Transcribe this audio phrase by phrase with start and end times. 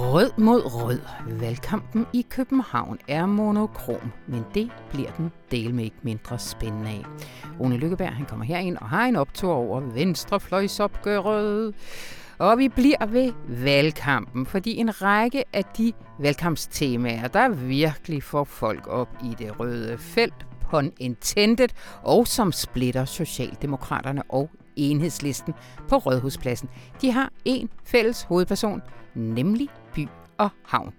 [0.00, 1.00] Rød mod rød.
[1.28, 7.04] Valgkampen i København er monokrom, men det bliver den del med ikke mindre spændende af.
[7.60, 11.74] Rune Lykkeberg han kommer herind og har en optur over venstrefløjsopgøret.
[12.38, 18.86] Og vi bliver ved valgkampen, fordi en række af de valgkampstemaer, der virkelig får folk
[18.86, 21.68] op i det røde felt, pun intended,
[22.02, 25.54] og som splitter Socialdemokraterne og enhedslisten
[25.88, 26.68] på Rådhuspladsen.
[27.00, 28.82] de har en fælles hovedperson,
[29.14, 30.92] nemlig by og havn.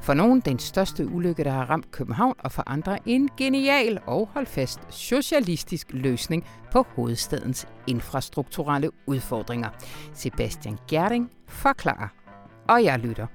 [0.00, 4.28] For nogen den største ulykke, der har ramt København, og for andre en genial og
[4.32, 9.68] holdfast socialistisk løsning på hovedstadens infrastrukturelle udfordringer.
[10.14, 12.08] Sebastian Gerding forklarer
[12.68, 13.26] og jeg lytter.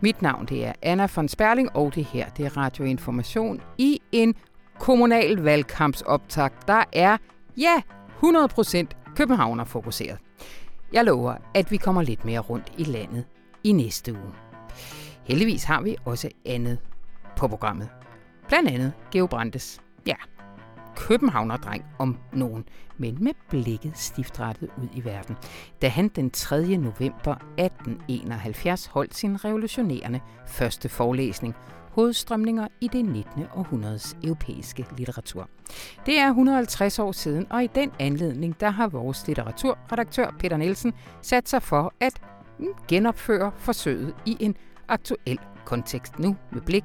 [0.00, 4.34] Mit navn det er Anna von Sperling, og det her det er Radioinformation i en
[4.78, 7.16] kommunal valgkampsoptag, der er,
[7.56, 7.82] ja,
[8.22, 8.86] 100%
[9.18, 10.18] Københavner fokuseret.
[10.92, 13.24] Jeg lover, at vi kommer lidt mere rundt i landet
[13.64, 14.32] i næste uge.
[15.24, 16.78] Heldigvis har vi også andet
[17.36, 17.88] på programmet.
[18.48, 19.80] Blandt andet Geo Brandes.
[20.06, 20.14] Ja,
[20.96, 22.64] københavnerdreng om nogen,
[22.96, 25.36] men med blikket stiftrettet ud i verden,
[25.82, 26.76] da han den 3.
[26.76, 31.54] november 1871 holdt sin revolutionerende første forelæsning
[31.98, 33.44] hovedstrømninger i det 19.
[33.54, 35.48] århundredes europæiske litteratur.
[36.06, 40.92] Det er 150 år siden, og i den anledning der har vores litteraturredaktør Peter Nielsen
[41.22, 42.20] sat sig for at
[42.58, 44.56] mm, genopføre forsøget i en
[44.88, 46.84] aktuel kontekst nu med blik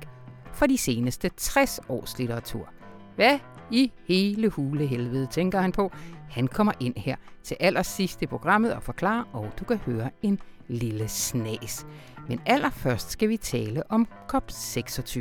[0.53, 2.69] for de seneste 60 års litteratur.
[3.15, 3.39] Hvad
[3.71, 5.91] i hele hulehelvede tænker han på.
[6.33, 10.39] Han kommer ind her til allersidst i programmet og forklarer, og du kan høre en
[10.67, 11.85] lille snas.
[12.27, 15.19] Men allerførst skal vi tale om COP26.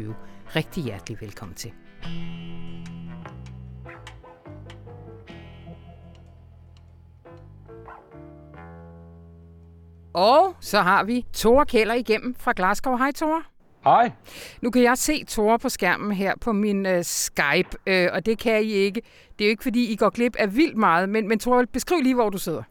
[0.57, 1.73] Rigtig hjertelig velkommen til.
[10.15, 12.97] Og så har vi Tore Keller igennem fra Glasgow.
[12.97, 13.43] Hej Tore.
[13.85, 14.11] Hej.
[14.61, 18.39] Nu kan jeg se Tore på skærmen her på min uh, Skype, uh, og det
[18.39, 19.03] kan I ikke.
[19.39, 22.03] Det er jo ikke, fordi I går glip af vildt meget, men, men Tore, beskriv
[22.03, 22.63] lige, hvor du sidder.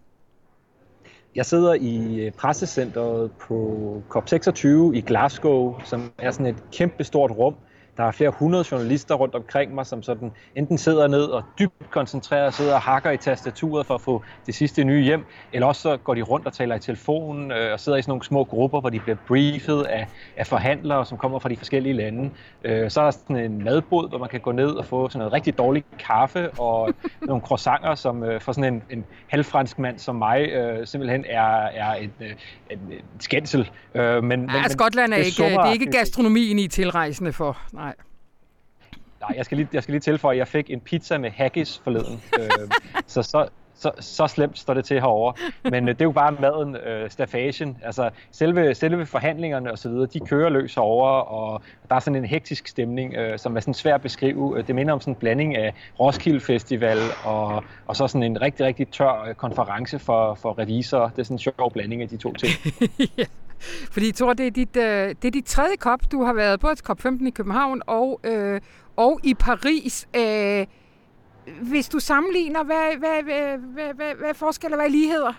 [1.36, 7.32] Jeg sidder i øh, pressecenteret på COP26 i Glasgow, som er sådan et kæmpe stort
[7.32, 7.56] rum,
[7.98, 11.90] der er flere hundrede journalister rundt omkring mig, som sådan enten sidder ned og dybt
[11.92, 15.82] koncentreret sidder og hakker i tastaturet for at få det sidste nye hjem, eller også
[15.82, 18.44] så går de rundt og taler i telefonen øh, og sidder i sådan nogle små
[18.44, 20.08] grupper, hvor de bliver briefet af,
[20.38, 22.30] af forhandlere, som kommer fra de forskellige lande.
[22.64, 25.20] Øh, så er der sådan en madbod, hvor man kan gå ned og få sådan
[25.20, 26.94] noget rigtig dårligt kaffe og
[27.28, 31.70] nogle croissanter, som øh, for sådan en, en halvfransk mand som mig øh, simpelthen er,
[31.74, 32.30] er en, øh,
[32.70, 33.72] en, en skændsel.
[33.96, 37.58] Øh, men, ja, men, Skotland er, det ikke, det er ikke gastronomien i tilrejsende for.
[37.74, 37.91] Nej.
[39.22, 41.82] Nej, jeg skal lige, jeg skal lige tilføje, at jeg fik en pizza med haggis
[41.84, 42.22] forleden.
[42.40, 42.70] øh,
[43.08, 43.48] så, så,
[43.82, 45.34] så, så slemt står det til herover.
[45.64, 47.78] Men øh, det er jo bare maden, øh, staffagen.
[47.84, 52.18] Altså selve, selve forhandlingerne og så videre, de kører løs over, og der er sådan
[52.18, 54.60] en hektisk stemning, øh, som er sådan svær at beskrive.
[54.60, 58.42] Øh, det minder om sådan en blanding af Roskilde Festival og, og så sådan en
[58.42, 61.10] rigtig, rigtig tør øh, konference for, for revisorer.
[61.10, 62.52] Det er sådan en sjov blanding af de to ting.
[63.18, 63.24] ja.
[63.94, 64.84] Fordi Thor, det er, dit, øh,
[65.22, 66.00] det er dit tredje kop.
[66.12, 68.62] Du har været både til COP 15 i København og, øh,
[68.96, 70.08] og i Paris.
[70.16, 70.66] Øh,
[71.62, 75.34] hvis du sammenligner, hvad, hvad, hvad, hvad, hvad, hvad forskelle, hvad ligheder?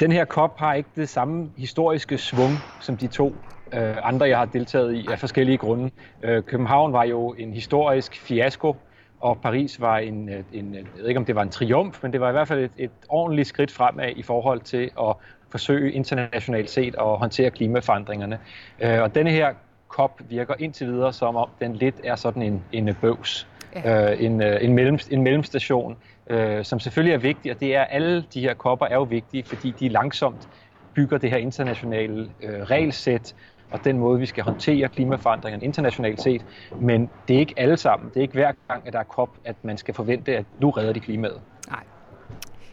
[0.00, 3.34] Den her kop har ikke det samme historiske svung som de to
[3.74, 5.90] øh, andre, jeg har deltaget i af forskellige grunde.
[6.22, 8.76] Øh, København var jo en historisk fiasko,
[9.20, 12.02] og Paris var en, øh, en, øh, jeg ved ikke om det var en triumf,
[12.02, 15.16] men det var i hvert fald et, et ordentligt skridt fremad i forhold til at
[15.50, 18.38] forsøge internationalt set at håndtere klimaforandringerne.
[18.80, 19.54] Øh, og denne her
[19.88, 24.12] COP virker indtil videre som om den lidt er sådan en, en bøvs, ja.
[24.12, 25.96] øh, en, øh, en, mellem, en mellemstation,
[26.30, 29.42] øh, som selvfølgelig er vigtig, og det er alle de her kopper er jo vigtige,
[29.44, 30.48] fordi de langsomt
[30.94, 33.34] bygger det her internationale øh, regelsæt,
[33.70, 36.44] og den måde, vi skal håndtere klimaforandringerne internationalt set.
[36.80, 38.08] Men det er ikke alle sammen.
[38.08, 40.70] Det er ikke hver gang, at der er COP, at man skal forvente, at nu
[40.70, 41.40] redder de klimaet.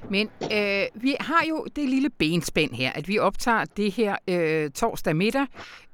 [0.10, 4.72] Men øh, vi har jo det lille benspænd her, at vi optager det her øh,
[4.72, 5.46] torsdag middag,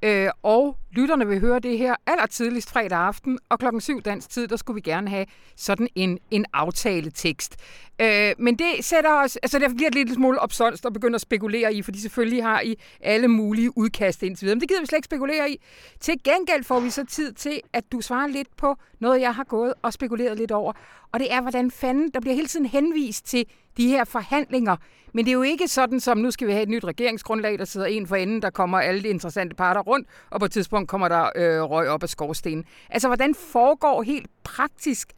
[0.02, 4.48] øh, og lytterne vil høre det her allertidligst fredag aften, og klokken 7 dansk tid,
[4.48, 7.56] der skulle vi gerne have sådan en, en aftaletekst.
[8.00, 11.20] Øh, men det sætter os, altså det bliver et lille smule opsonst og begynder at
[11.20, 14.56] spekulere i, fordi selvfølgelig har I alle mulige udkast indtil videre.
[14.56, 15.56] Men det gider vi slet ikke spekulere i.
[16.00, 19.44] Til gengæld får vi så tid til, at du svarer lidt på noget, jeg har
[19.44, 20.72] gået og spekuleret lidt over.
[21.12, 23.46] Og det er, hvordan fanden, der bliver hele tiden henvist til
[23.76, 24.76] de her forhandlinger.
[25.12, 27.64] Men det er jo ikke sådan, som nu skal vi have et nyt regeringsgrundlag, der
[27.64, 30.88] sidder en for enden, der kommer alle de interessante parter rundt, og på et tidspunkt
[30.88, 32.64] kommer der øh, røg op af skorstenen.
[32.90, 35.12] Altså, hvordan foregår helt praktisk,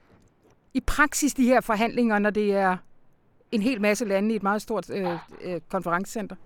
[0.75, 2.76] i praksis de her forhandlinger, når det er
[3.52, 5.08] en hel masse lande i et meget stort øh,
[5.43, 6.37] øh, konferencecenter?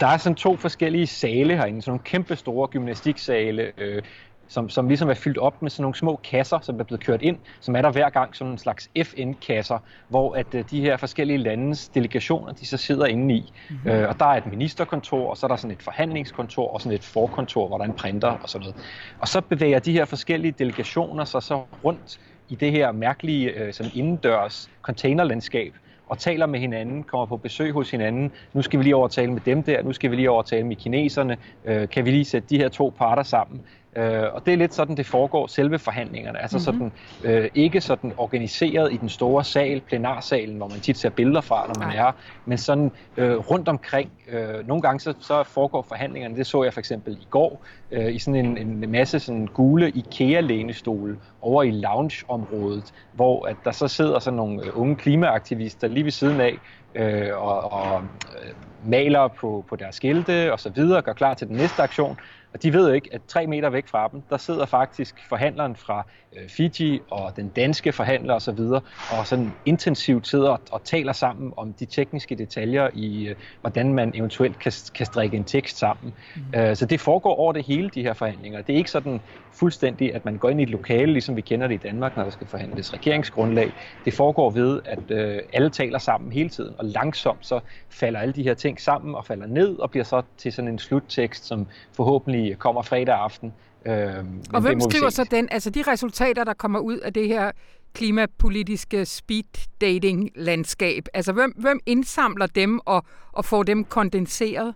[0.00, 4.02] Der er sådan to forskellige sale herinde, sådan nogle kæmpe store gymnastiksale, øh,
[4.50, 7.22] som, som ligesom er fyldt op med sådan nogle små kasser, som er blevet kørt
[7.22, 10.96] ind, som er der hver gang sådan en slags FN-kasser, hvor at øh, de her
[10.96, 13.52] forskellige landes delegationer, de så sidder inde i.
[13.70, 13.90] Mm-hmm.
[13.90, 16.94] Øh, og der er et ministerkontor, og så er der sådan et forhandlingskontor, og sådan
[16.94, 18.82] et forkontor, hvor der er en printer og sådan noget.
[19.20, 23.72] Og så bevæger de her forskellige delegationer sig så rundt i det her mærkelige øh,
[23.72, 25.74] sådan indendørs containerlandskab,
[26.10, 28.32] og taler med hinanden, kommer på besøg hos hinanden.
[28.52, 30.66] Nu skal vi lige over tale med dem der, nu skal vi lige over tale
[30.66, 31.36] med kineserne.
[31.64, 33.60] Øh, kan vi lige sætte de her to parter sammen?
[33.96, 36.42] Øh, og det er lidt sådan, det foregår, selve forhandlingerne.
[36.42, 36.92] Altså mm-hmm.
[37.22, 41.40] sådan, øh, ikke sådan organiseret i den store sal, plenarsalen, hvor man tit ser billeder
[41.40, 42.08] fra, når man Nej.
[42.08, 42.12] er
[42.44, 44.10] men sådan øh, rundt omkring.
[44.28, 48.14] Øh, nogle gange så, så foregår forhandlingerne, det så jeg for eksempel i går, øh,
[48.14, 53.88] i sådan en, en masse sådan gule IKEA-lænestole over i loungeområdet, hvor at der så
[53.88, 56.58] sidder sådan nogle øh, unge klimaaktivister lige ved siden af,
[56.94, 58.02] øh, og, og
[58.44, 58.52] øh,
[58.84, 62.18] maler på, på deres skilte og så videre, gør klar til den næste aktion.
[62.54, 66.06] Og de ved ikke, at tre meter væk fra dem, der sidder faktisk forhandleren fra
[66.36, 71.52] øh, Fiji og den danske forhandler osv., og, og sådan intensivt sidder og taler sammen
[71.56, 76.14] om de tekniske detaljer i, øh, hvordan man eventuelt kan, kan strikke en tekst sammen.
[76.36, 76.60] Mm.
[76.60, 78.62] Øh, så det foregår over det hele, de her forhandlinger.
[78.62, 79.20] Det er ikke sådan
[79.52, 82.22] fuldstændig, at man går ind i et lokale, ligesom vi kender det i Danmark, når
[82.22, 83.72] der skal forhandles regeringsgrundlag.
[84.04, 87.60] Det foregår ved, at øh, alle taler sammen hele tiden, og langsomt så
[87.90, 90.78] falder alle de her ting sammen og falder ned og bliver så til sådan en
[90.78, 91.66] sluttekst, som
[91.96, 93.52] forhåbentlig kommer fredag aften.
[93.86, 95.48] Øh, og hvem skriver så den?
[95.50, 97.50] Altså de resultater, der kommer ud af det her
[97.94, 101.04] klimapolitiske speed dating landskab.
[101.14, 104.74] Altså hvem, hvem indsamler dem og, og får dem kondenseret?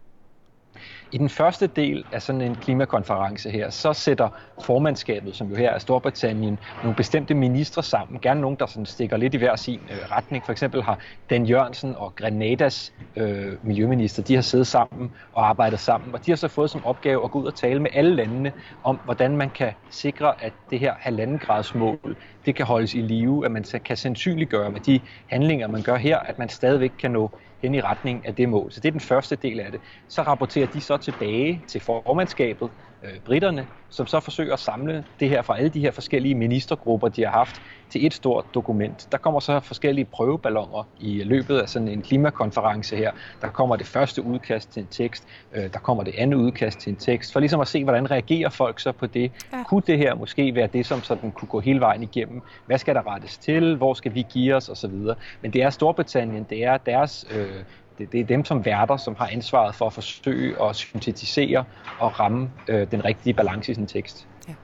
[1.14, 4.28] I den første del af sådan en klimakonference her, så sætter
[4.64, 8.20] formandskabet, som jo her er Storbritannien, nogle bestemte ministre sammen.
[8.20, 10.44] Gerne nogen, der sådan stikker lidt i hver sin øh, retning.
[10.44, 10.98] For eksempel har
[11.30, 16.14] Dan Jørgensen og Grenadas øh, miljøminister, de har siddet sammen og arbejdet sammen.
[16.14, 18.52] Og de har så fået som opgave at gå ud og tale med alle landene
[18.82, 22.16] om, hvordan man kan sikre, at det her halvandengradsmål,
[22.46, 26.18] det kan holdes i live, at man kan sandsynliggøre med de handlinger, man gør her,
[26.18, 28.72] at man stadigvæk kan nå hen i retning af det mål.
[28.72, 29.80] Så det er den første del af det.
[30.08, 32.70] Så rapporterer de så tilbage til formandskabet,
[33.04, 37.08] øh, britterne, som så forsøger at samle det her fra alle de her forskellige ministergrupper,
[37.08, 39.08] de har haft, til et stort dokument.
[39.12, 43.12] Der kommer så forskellige prøveballoner i løbet af sådan en klimakonference her.
[43.40, 46.90] Der kommer det første udkast til en tekst, øh, der kommer det andet udkast til
[46.90, 49.32] en tekst, for ligesom at se, hvordan reagerer folk så på det.
[49.52, 49.62] Ja.
[49.62, 52.42] Kunne det her måske være det, som sådan kunne gå hele vejen igennem?
[52.66, 53.76] Hvad skal der rettes til?
[53.76, 54.68] Hvor skal vi give os?
[54.68, 55.16] Og så videre.
[55.42, 57.64] Men det er Storbritannien, det er deres øh,
[57.98, 61.64] det, det er dem som værter, som har ansvaret for at forsøge at syntetisere
[61.98, 64.28] og ramme øh, den rigtige balance i sin tekst.
[64.48, 64.54] Ja.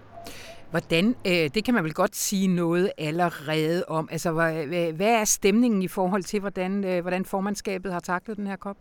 [0.71, 4.09] Hvordan, øh, det kan man vel godt sige noget allerede om.
[4.12, 8.47] Altså, hvad, hvad er stemningen i forhold til, hvordan, øh, hvordan formandskabet har taklet den
[8.47, 8.77] her kop?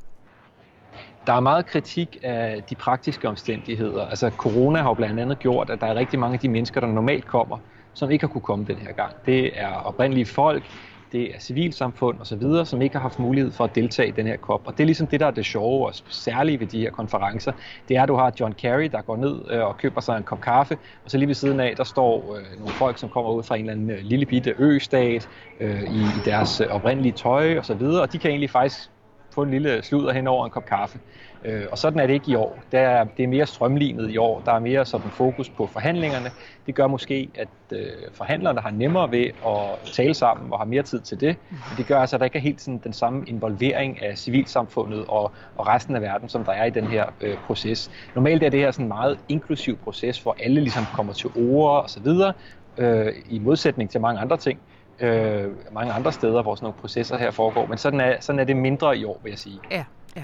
[1.28, 4.06] Der er meget kritik af de praktiske omstændigheder.
[4.06, 6.82] Altså, corona har jo blandt andet gjort, at der er rigtig mange af de mennesker,
[6.82, 7.58] der normalt kommer,
[7.94, 9.16] som ikke har kunne komme den her gang.
[9.26, 10.64] Det er oprindelige folk,
[11.12, 14.38] det er civilsamfund osv., som ikke har haft mulighed for at deltage i den her
[14.38, 14.62] COP.
[14.68, 17.52] Og det er ligesom det, der er det sjove og særlige ved de her konferencer.
[17.88, 20.24] Det er, at du har John Kerry, der går ned øh, og køber sig en
[20.24, 23.32] kop kaffe, og så lige ved siden af, der står øh, nogle folk, som kommer
[23.32, 25.30] ud fra en eller anden øh, lille bitte østat
[25.60, 28.90] øh, i, i deres øh, oprindelige tøj osv., og, og de kan egentlig faktisk
[29.34, 31.00] få en lille sludder hen over en kop kaffe.
[31.46, 32.64] Øh, og sådan er det ikke i år.
[32.72, 34.42] Det er, det er mere strømlignet i år.
[34.42, 36.32] Der er mere sådan fokus på forhandlingerne.
[36.66, 40.84] Det gør måske, at øh, forhandlerne har nemmere ved at tale sammen og har mere
[40.84, 41.38] tid til det.
[41.70, 45.06] Men det gør altså, at der ikke er helt sådan den samme involvering af civilsamfundet
[45.08, 47.90] og, og resten af verden, som der er i den her øh, proces.
[48.16, 51.84] Normalt er det her sådan en meget inklusiv proces, hvor alle ligesom kommer til ord
[51.84, 52.34] og så videre,
[52.78, 54.60] øh, i modsætning til mange andre ting
[55.02, 57.66] øh, mange andre steder, hvor sådan nogle processer her foregår.
[57.66, 59.60] Men sådan er, sådan er det mindre i år, vil jeg sige.
[59.72, 60.24] Ja, ja.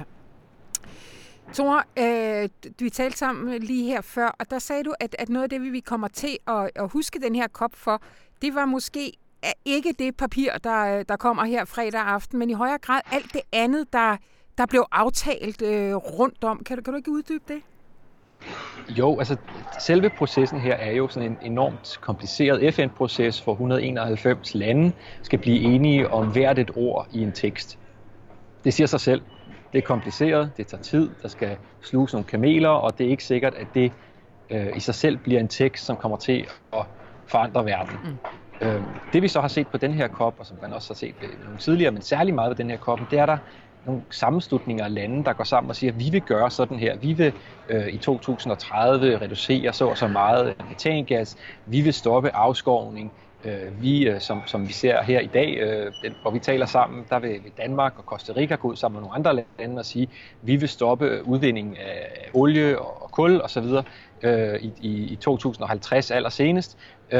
[1.53, 5.43] Thor, øh, vi talte sammen lige her før, og der sagde du, at, at noget
[5.43, 8.01] af det, vi kommer til at, at huske den her kop for,
[8.41, 9.11] det var måske
[9.65, 13.41] ikke det papir, der, der kommer her fredag aften, men i højere grad alt det
[13.51, 14.17] andet, der,
[14.57, 16.63] der blev aftalt øh, rundt om.
[16.63, 17.61] Kan du, kan du ikke uddybe det?
[18.89, 19.37] Jo, altså
[19.79, 25.59] selve processen her er jo sådan en enormt kompliceret FN-proces, hvor 191 lande skal blive
[25.59, 27.79] enige om hvert et ord i en tekst.
[28.63, 29.25] Det siger sig selv.
[29.73, 33.23] Det er kompliceret, det tager tid, der skal sluges nogle kameler, og det er ikke
[33.23, 33.93] sikkert, at det
[34.49, 36.85] øh, i sig selv bliver en tekst, som kommer til at
[37.27, 37.99] forandre verden.
[38.03, 38.67] Mm.
[38.67, 40.95] Øh, det vi så har set på den her kop, og som man også har
[40.95, 43.37] set ved nogle tidligere, men særlig meget ved den her kop, det er der
[43.85, 46.97] nogle sammenslutninger af lande, der går sammen og siger, at vi vil gøre sådan her.
[46.97, 47.33] Vi vil
[47.69, 51.37] øh, i 2030 reducere så og så meget metangas.
[51.65, 53.13] Vi vil stoppe afskovning.
[53.45, 56.65] Øh, vi, øh, som, som vi ser her i dag, øh, den, hvor vi taler
[56.65, 59.85] sammen, der vil, Danmark og Costa Rica gå ud sammen med nogle andre lande og
[59.85, 60.09] sige, at
[60.41, 63.63] vi vil stoppe udvindingen af olie og, og kul osv.
[64.23, 66.77] Øh, i, i, i 2050 allersenest,
[67.11, 67.19] øh,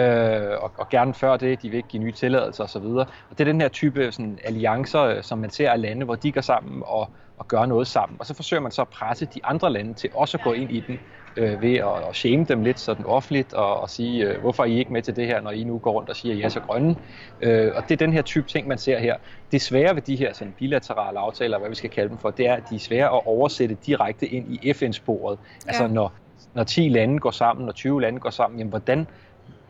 [0.61, 2.85] og, og gerne før det, de vil ikke give nye tilladelser osv.
[2.85, 6.15] Og det er den her type sådan, alliancer, øh, som man ser af lande, hvor
[6.15, 8.15] de går sammen og, og gør noget sammen.
[8.19, 10.71] Og så forsøger man så at presse de andre lande til også at gå ind
[10.71, 10.99] i den,
[11.37, 14.67] øh, ved at, at shame dem lidt sådan offentligt og, og sige, øh, hvorfor er
[14.67, 16.41] I ikke med til det her, når I nu går rundt og siger, at I
[16.41, 16.95] er så grønne.
[17.41, 19.15] Øh, og det er den her type ting, man ser her.
[19.51, 22.47] Det svære ved de her sådan, bilaterale aftaler, hvad vi skal kalde dem for, det
[22.47, 25.39] er, at de er svære at oversætte direkte ind i FN-sporet.
[25.65, 25.67] Ja.
[25.67, 26.13] Altså når,
[26.53, 29.07] når 10 lande går sammen, når 20 lande går sammen, jamen hvordan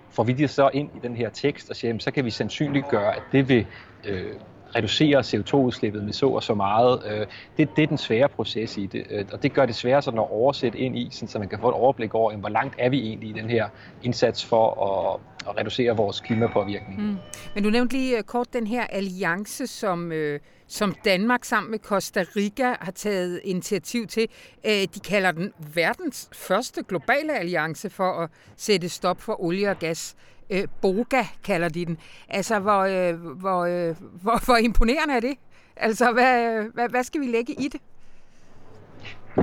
[0.09, 2.29] får vi det så ind i den her tekst og siger, jamen, så kan vi
[2.29, 3.65] sandsynligt gøre, at det vil
[4.05, 4.31] øh,
[4.75, 7.01] reducere CO2-udslippet med så og så meget.
[7.05, 10.01] Øh, det, det er den svære proces i det, øh, og det gør det svære
[10.01, 12.89] sådan at oversætte ind i, så man kan få et overblik over, hvor langt er
[12.89, 13.67] vi egentlig i den her
[14.03, 15.19] indsats for at,
[15.49, 17.01] at reducere vores klimapåvirkning.
[17.01, 17.17] Mm.
[17.55, 21.79] Men du nævnte lige øh, kort den her alliance, som, øh, som Danmark sammen med
[21.79, 24.27] Costa Rica har taget initiativ til.
[24.65, 29.79] Øh, de kalder den verdens første globale alliance for at sætte stop for olie og
[29.79, 30.15] gas
[30.49, 31.97] øh, Boga kalder de den.
[32.29, 35.37] Altså, hvor, øh, hvor, hvor, hvor imponerende er det?
[35.75, 37.81] Altså, hvad, hvad, hvad skal vi lægge i det?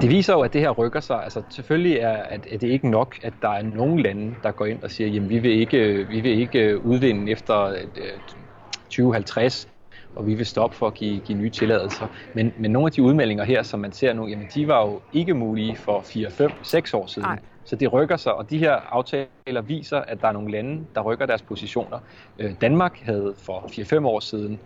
[0.02, 1.24] Det viser jo, at det her rykker sig.
[1.24, 4.66] Altså, selvfølgelig er, at, at det ikke nok, at der er nogle lande, der går
[4.66, 7.74] ind og siger, jamen vi vil ikke, vi vil ikke udvinde efter
[8.84, 9.68] 2050,
[10.16, 12.06] og vi vil stoppe for at give, give nye tilladelser.
[12.34, 15.00] Men, men nogle af de udmeldinger her, som man ser nu, jamen de var jo
[15.12, 17.28] ikke mulige for 4, 5, 6 år siden.
[17.28, 17.38] Nej.
[17.64, 21.00] Så det rykker sig, og de her aftaler viser, at der er nogle lande, der
[21.00, 21.98] rykker deres positioner.
[22.38, 24.60] Øh, Danmark havde for 4-5 år siden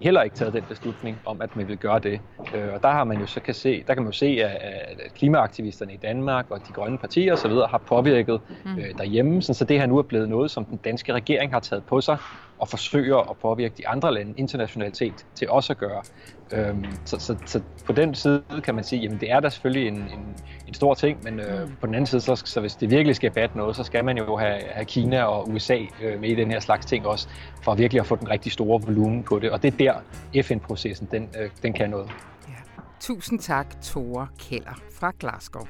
[0.00, 2.20] heller ikke taget den beslutning om, at man vil gøre det.
[2.54, 5.14] Øh, og der har man jo så kan se, der kan man jo se, at
[5.14, 7.50] klimaaktivisterne i Danmark og de grønne partier osv.
[7.50, 8.78] har påvirket mm.
[8.78, 11.84] øh, derhjemme, så det her nu er blevet noget, som den danske regering har taget
[11.84, 12.16] på sig
[12.58, 16.02] og forsøger at påvirke de andre lande internationalt set til også at gøre.
[16.52, 19.88] Øhm, så, så, så på den side kan man sige, at det er da selvfølgelig
[19.88, 20.36] en, en,
[20.68, 21.76] en stor ting, men øh, mm.
[21.80, 24.18] på den anden side, så, så hvis det virkelig skal batte noget, så skal man
[24.18, 27.28] jo have, have Kina og USA øh, med i den her slags ting også,
[27.62, 29.50] for virkelig at få den rigtig store volumen på det.
[29.50, 29.76] Og det er
[30.32, 32.10] der FN-processen, den, øh, den kan noget.
[32.48, 32.54] Ja.
[33.00, 35.66] Tusind tak, Tore Keller fra Glasgow.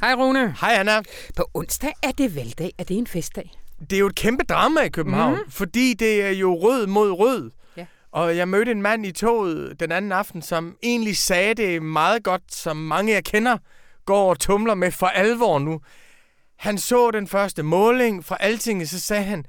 [0.00, 0.54] Hej Rune.
[0.60, 1.02] Hej Anna.
[1.36, 2.72] På onsdag er det valgdag.
[2.78, 3.50] Er det en festdag?
[3.80, 5.50] Det er jo et kæmpe drama i København, mm.
[5.50, 7.50] fordi det er jo rød mod rød.
[7.76, 7.86] Ja.
[8.12, 12.22] Og jeg mødte en mand i toget den anden aften, som egentlig sagde det meget
[12.22, 13.58] godt, som mange jeg kender
[14.04, 15.80] går og tumler med for alvor nu.
[16.56, 19.44] Han så den første måling fra Altinget, så sagde han,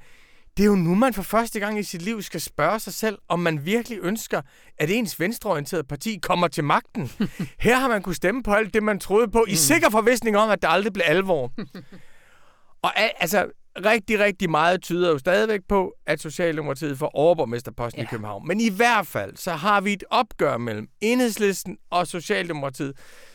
[0.56, 3.18] det er jo nu, man for første gang i sit liv skal spørge sig selv,
[3.28, 4.42] om man virkelig ønsker,
[4.78, 7.10] at ens venstreorienterede parti kommer til magten.
[7.60, 9.56] Her har man kunne stemme på alt det, man troede på, i mm.
[9.56, 11.52] sikker forvisning om, at det aldrig blev alvor.
[12.82, 12.92] Og
[13.22, 13.46] altså,
[13.84, 18.06] rigtig, rigtig meget tyder jo stadigvæk på, at Socialdemokratiet får overborgmesterposten ja.
[18.06, 18.48] i København.
[18.48, 22.92] Men i hvert fald, så har vi et opgør mellem Enhedslisten og Socialdemokratiet,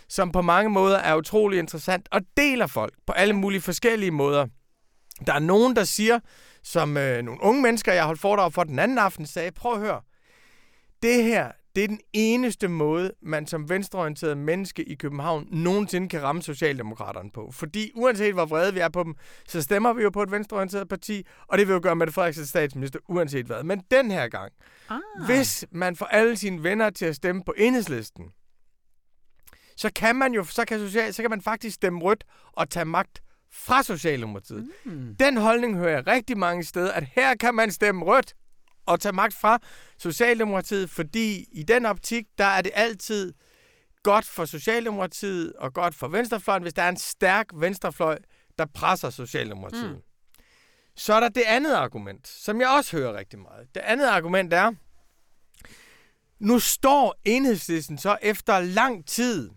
[0.10, 4.48] som på mange måder er utrolig interessant og deler folk på alle mulige forskellige måder.
[5.28, 6.20] Der er nogen, der siger,
[6.66, 9.80] som øh, nogle unge mennesker, jeg holdt foredrag for den anden aften, sagde, prøv at
[9.80, 10.02] høre,
[11.04, 16.24] det her, det er den eneste måde, man som venstreorienteret menneske i København nogensinde kan
[16.24, 17.52] ramme Socialdemokraterne på.
[17.52, 19.16] Fordi uanset hvor vrede vi er på dem,
[19.48, 22.46] så stemmer vi jo på et venstreorienteret parti, og det vil jo gøre Mette Frederiksen
[22.46, 23.64] statsminister uanset hvad.
[23.64, 24.54] Men den her gang,
[24.90, 25.00] ah.
[25.26, 28.26] hvis man får alle sine venner til at stemme på enhedslisten,
[29.78, 32.86] så kan man jo så kan, social, så kan man faktisk stemme rødt og tage
[32.86, 33.22] magt
[33.56, 34.70] fra Socialdemokratiet.
[34.84, 35.16] Mm.
[35.20, 38.34] Den holdning hører jeg rigtig mange steder, at her kan man stemme rødt
[38.86, 39.60] og tage magt fra
[39.98, 43.34] Socialdemokratiet, fordi i den optik, der er det altid
[44.04, 48.20] godt for Socialdemokratiet og godt for venstrefløjen, hvis der er en stærk venstrefløj,
[48.58, 49.92] der presser Socialdemokratiet.
[49.92, 50.02] Mm.
[50.96, 53.76] Så er der det andet argument, som jeg også hører rigtig meget.
[53.76, 54.72] Det andet argument er,
[56.40, 59.50] nu står enhedslisten så efter lang tid,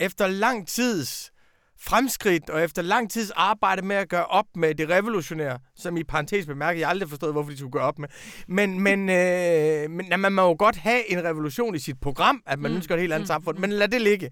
[0.00, 1.32] efter lang tids
[1.80, 6.04] fremskridt, og efter lang tids arbejde med at gøre op med det revolutionære, som i
[6.04, 8.08] parentes bemærket, jeg aldrig forstået, hvorfor de skulle gøre op med.
[8.48, 12.58] Men, men, øh, men man må jo godt have en revolution i sit program, at
[12.58, 12.76] man mm.
[12.76, 13.26] ønsker et helt andet mm.
[13.26, 14.30] samfund, men lad det ligge.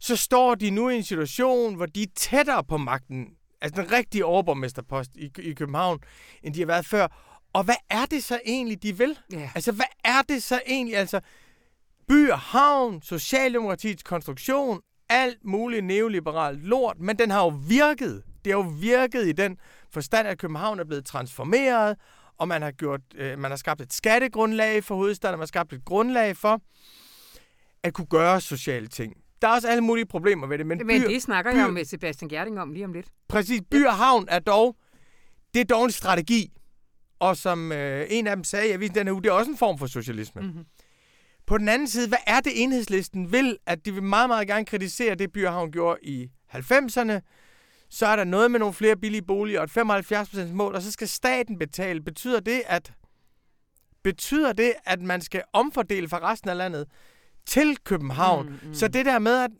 [0.00, 3.26] Så står de nu i en situation, hvor de er tættere på magten,
[3.60, 5.98] altså den rigtige overborgmesterpost i, i København,
[6.42, 7.06] end de har været før.
[7.52, 9.18] Og hvad er det så egentlig, de vil?
[9.34, 9.54] Yeah.
[9.54, 10.96] Altså, hvad er det så egentlig?
[10.96, 11.20] Altså,
[12.08, 18.22] by og havn, Socialdemokratiets konstruktion, alt muligt neoliberalt lort, men den har jo virket.
[18.44, 19.56] det har jo virket i den
[19.90, 21.96] forstand, at København er blevet transformeret,
[22.38, 25.46] og man har, gjort, øh, man har skabt et skattegrundlag for hovedstaden, og man har
[25.46, 26.60] skabt et grundlag for
[27.82, 29.16] at kunne gøre sociale ting.
[29.42, 30.66] Der er også alle mulige problemer ved det.
[30.66, 33.06] Men, men det snakker jeg jo med Sebastian Gerding om lige om lidt.
[33.28, 33.60] Præcis.
[33.70, 34.76] By og havn er dog,
[35.54, 36.52] det er dog en strategi.
[37.18, 39.50] Og som øh, en af dem sagde i avisen den her uge, det er også
[39.50, 40.42] en form for socialisme.
[40.42, 40.64] Mm-hmm.
[41.50, 43.58] På den anden side, hvad er det enhedslisten vil?
[43.66, 47.20] At de vil meget, meget gerne kritisere det, By og Havn gjorde i 90'erne.
[47.88, 49.78] Så er der noget med nogle flere billige boliger og et
[50.48, 52.00] 75% mål, og så skal staten betale.
[52.00, 52.92] Betyder det, at
[54.02, 56.86] betyder det, at man skal omfordele fra resten af landet?
[57.46, 58.46] til København.
[58.46, 58.74] Mm, mm.
[58.74, 59.50] Så det der med, at,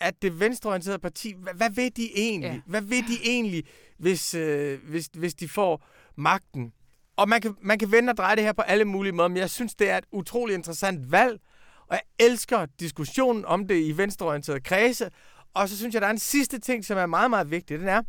[0.00, 2.50] at det venstreorienterede parti, hvad, hvad vil de egentlig?
[2.50, 2.60] Ja.
[2.66, 3.64] Hvad vil de egentlig,
[3.98, 5.86] hvis, øh, hvis, hvis de får
[6.16, 6.72] magten?
[7.18, 9.36] Og man kan, man kan vende og dreje det her på alle mulige måder, men
[9.36, 11.40] jeg synes, det er et utroligt interessant valg,
[11.86, 15.10] og jeg elsker diskussionen om det i venstreorienterede kredse.
[15.54, 17.78] Og så synes jeg, der er en sidste ting, som er meget, meget vigtig.
[17.78, 18.02] Den er,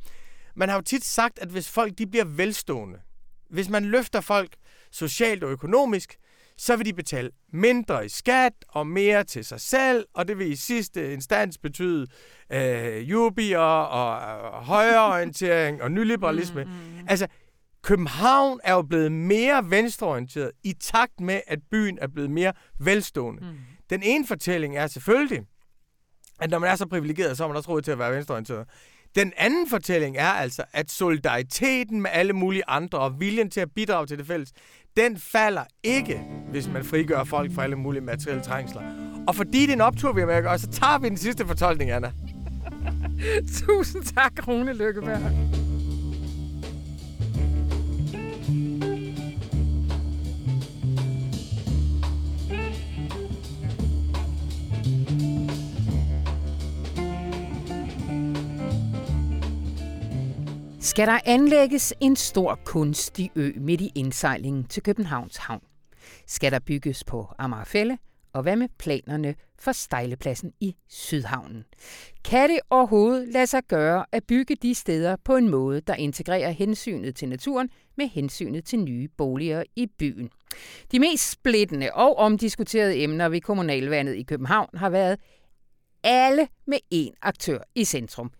[0.55, 2.99] man har jo tit sagt, at hvis folk de bliver velstående,
[3.49, 4.55] hvis man løfter folk
[4.91, 6.17] socialt og økonomisk,
[6.57, 10.51] så vil de betale mindre i skat og mere til sig selv, og det vil
[10.51, 12.07] i sidste instans betyde
[12.51, 16.63] øh, jubier og øh, højreorientering og nyliberalisme.
[16.63, 17.05] Mm, mm.
[17.07, 17.27] Altså,
[17.83, 23.41] København er jo blevet mere venstreorienteret i takt med, at byen er blevet mere velstående.
[23.41, 23.57] Mm.
[23.89, 25.41] Den ene fortælling er selvfølgelig,
[26.41, 28.67] at når man er så privilegeret, så har man også råd til at være venstreorienteret.
[29.15, 33.71] Den anden fortælling er altså, at solidariteten med alle mulige andre og viljen til at
[33.75, 34.51] bidrage til det fælles,
[34.97, 36.21] den falder ikke,
[36.51, 38.81] hvis man frigør folk fra alle mulige materielle trængsler.
[39.27, 41.91] Og fordi det er en optur, vi har med så tager vi den sidste fortolkning,
[41.91, 42.11] Anna.
[43.67, 45.58] Tusind tak, Rune Lykkeberg.
[60.81, 65.61] Skal der anlægges en stor kunstig ø midt i indsejlingen til Københavns Havn.
[66.27, 67.97] Skal der bygges på Amagerfælde,
[68.33, 71.65] og hvad med planerne for stejlepladsen i Sydhavnen?
[72.25, 76.51] Kan det overhovedet lade sig gøre at bygge de steder på en måde, der integrerer
[76.51, 80.29] hensynet til naturen med hensynet til nye boliger i byen?
[80.91, 85.19] De mest splittende og omdiskuterede emner ved kommunalvandet i København har været
[86.03, 88.31] alle med én aktør i centrum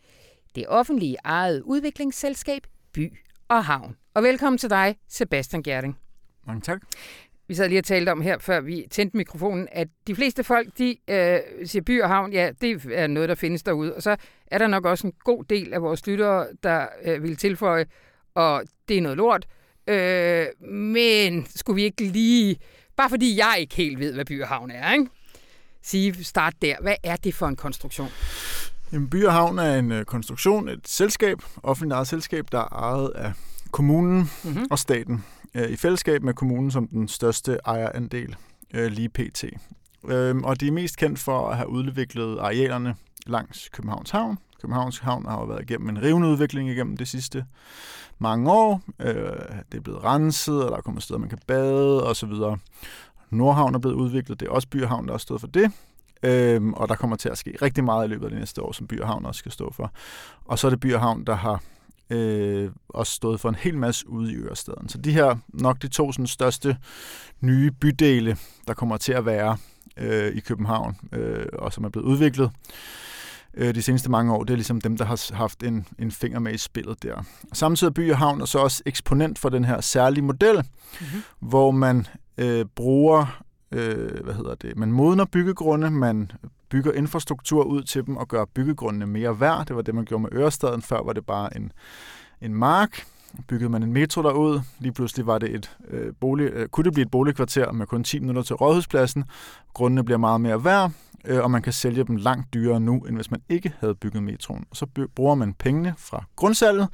[0.55, 2.61] det offentlige eget udviklingsselskab
[2.93, 3.95] By og Havn.
[4.13, 5.97] Og velkommen til dig, Sebastian Gerding.
[6.47, 6.81] Mange tak.
[7.47, 10.77] Vi sad lige og talte om her, før vi tændte mikrofonen, at de fleste folk,
[10.77, 13.95] de øh, siger by og havn, ja, det er noget, der findes derude.
[13.95, 14.15] Og så
[14.47, 17.85] er der nok også en god del af vores lyttere, der øh, vil tilføje,
[18.35, 19.47] og det er noget lort.
[19.87, 22.57] Øh, men skulle vi ikke lige,
[22.95, 25.07] bare fordi jeg ikke helt ved, hvad by og havn er, ikke?
[25.81, 26.75] sige, start der.
[26.81, 28.09] Hvad er det for en konstruktion?
[28.91, 32.73] Jamen, By og Havn er en øh, konstruktion, et selskab, offentligt eget selskab, der er
[32.73, 33.31] ejet af
[33.71, 34.65] kommunen mm-hmm.
[34.71, 35.23] og staten,
[35.55, 38.35] øh, i fællesskab med kommunen som den største ejerandel
[38.73, 39.43] øh, lige pt.
[40.07, 42.95] Øhm, og de er mest kendt for at have udviklet arealerne
[43.27, 44.37] langs Københavns Havn.
[44.61, 47.45] Københavns Havn har jo været igennem en rivende udvikling igennem de sidste
[48.19, 48.81] mange år.
[49.71, 52.33] det er blevet renset, og der er kommet steder, man kan bade osv.
[53.29, 55.71] Nordhavn er blevet udviklet, det er også By og Havn, der har stået for det.
[56.23, 58.71] Øhm, og der kommer til at ske rigtig meget i løbet af det næste år,
[58.71, 59.91] som By og Havn også skal stå for.
[60.45, 61.63] Og så er det By og Havn, der har
[62.09, 64.89] øh, også stået for en hel masse ude i Ørestaden.
[64.89, 66.77] Så de her nok de to sådan, største
[67.41, 69.57] nye bydele, der kommer til at være
[69.97, 72.51] øh, i København, øh, og som er blevet udviklet
[73.53, 76.39] øh, de seneste mange år, det er ligesom dem, der har haft en, en finger
[76.39, 77.23] med i spillet der.
[77.53, 81.21] Samtidig er By og Havn er så også eksponent for den her særlige model, mm-hmm.
[81.39, 86.31] hvor man øh, bruger øh, hvad hedder det, man modner byggegrunde, man
[86.69, 89.65] bygger infrastruktur ud til dem og gør byggegrundene mere værd.
[89.67, 90.81] Det var det, man gjorde med Ørestaden.
[90.81, 91.71] Før var det bare en,
[92.41, 93.05] en mark.
[93.47, 94.61] Byggede man en metro derud.
[94.79, 98.03] Lige pludselig var det et øh, bolig, øh, kunne det blive et boligkvarter med kun
[98.03, 99.23] 10 minutter til rådhuspladsen.
[99.73, 100.91] Grundene bliver meget mere værd,
[101.25, 104.23] øh, og man kan sælge dem langt dyrere nu, end hvis man ikke havde bygget
[104.23, 104.65] metroen.
[104.69, 106.87] Og så bruger man pengene fra grundsalget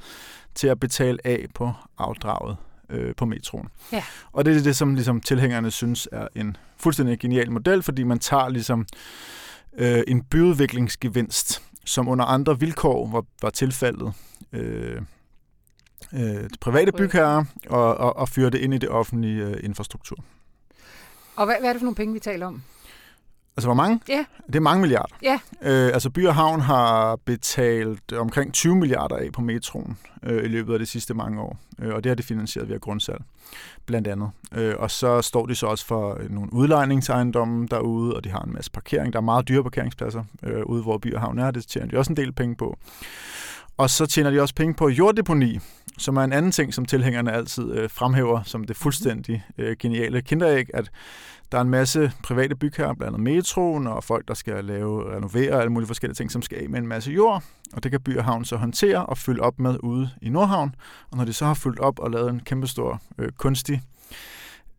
[0.54, 2.56] til at betale af på afdraget
[2.90, 3.68] øh, på metroen.
[3.92, 4.04] Ja.
[4.32, 8.18] Og det er det, som ligesom, tilhængerne synes er en fuldstændig genial model, fordi man
[8.18, 8.86] tager ligesom
[9.78, 14.12] øh, en byudviklingsgevinst, som under andre vilkår var, var tilfældet
[14.52, 15.02] øh,
[16.14, 20.24] øh, private bygherrer, og, og, og fyre det ind i det offentlige øh, infrastruktur.
[21.36, 22.62] Og hvad, hvad er det for nogle penge, vi taler om?
[23.56, 24.00] Altså hvor mange?
[24.08, 24.24] Ja.
[24.46, 25.16] Det er mange milliarder.
[25.22, 25.38] Ja.
[25.62, 30.48] Øh, altså By og Havn har betalt omkring 20 milliarder af på metroen øh, i
[30.48, 31.58] løbet af de sidste mange år.
[31.78, 33.20] Øh, og det har de finansieret via grundsalg,
[33.86, 34.30] blandt andet.
[34.54, 38.52] Øh, og så står de så også for nogle udlejningsejendomme derude, og de har en
[38.52, 39.12] masse parkering.
[39.12, 41.50] Der er meget dyre parkeringspladser øh, ude, hvor By og Havn er.
[41.50, 42.78] Det tjener de også en del penge på.
[43.76, 45.58] Og så tjener de også penge på jorddeponi,
[45.98, 50.22] som er en anden ting, som tilhængerne altid øh, fremhæver som det fuldstændig øh, geniale
[50.22, 50.90] kinderæg, at
[51.52, 55.52] der er en masse private bygherrer, blandt andet metroen og folk, der skal lave, renovere
[55.52, 57.42] og alle mulige forskellige ting, som skal af med en masse jord.
[57.72, 60.74] Og det kan By og Havn så håndtere og fylde op med ude i Nordhavn.
[61.10, 63.82] Og når de så har fyldt op og lavet en kæmpestor øh, kunstig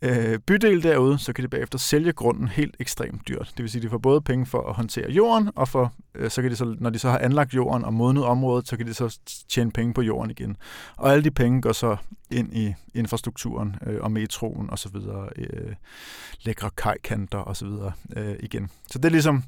[0.02, 3.52] øh, bydel derude, så kan de bagefter sælge grunden helt ekstremt dyrt.
[3.58, 6.30] Det vil sige, at de får både penge for at håndtere jorden, og for, øh,
[6.30, 8.88] så kan de så, når de så har anlagt jorden og modnet området, så kan
[8.88, 10.58] de så tjene penge på jorden igen.
[10.98, 11.98] Og alle de penge går så
[12.32, 15.74] ind i infrastrukturen øh, og metroen og så videre, øh,
[16.42, 18.70] lækre kajkanter og så videre øh, igen.
[18.92, 19.44] Så det er ligesom...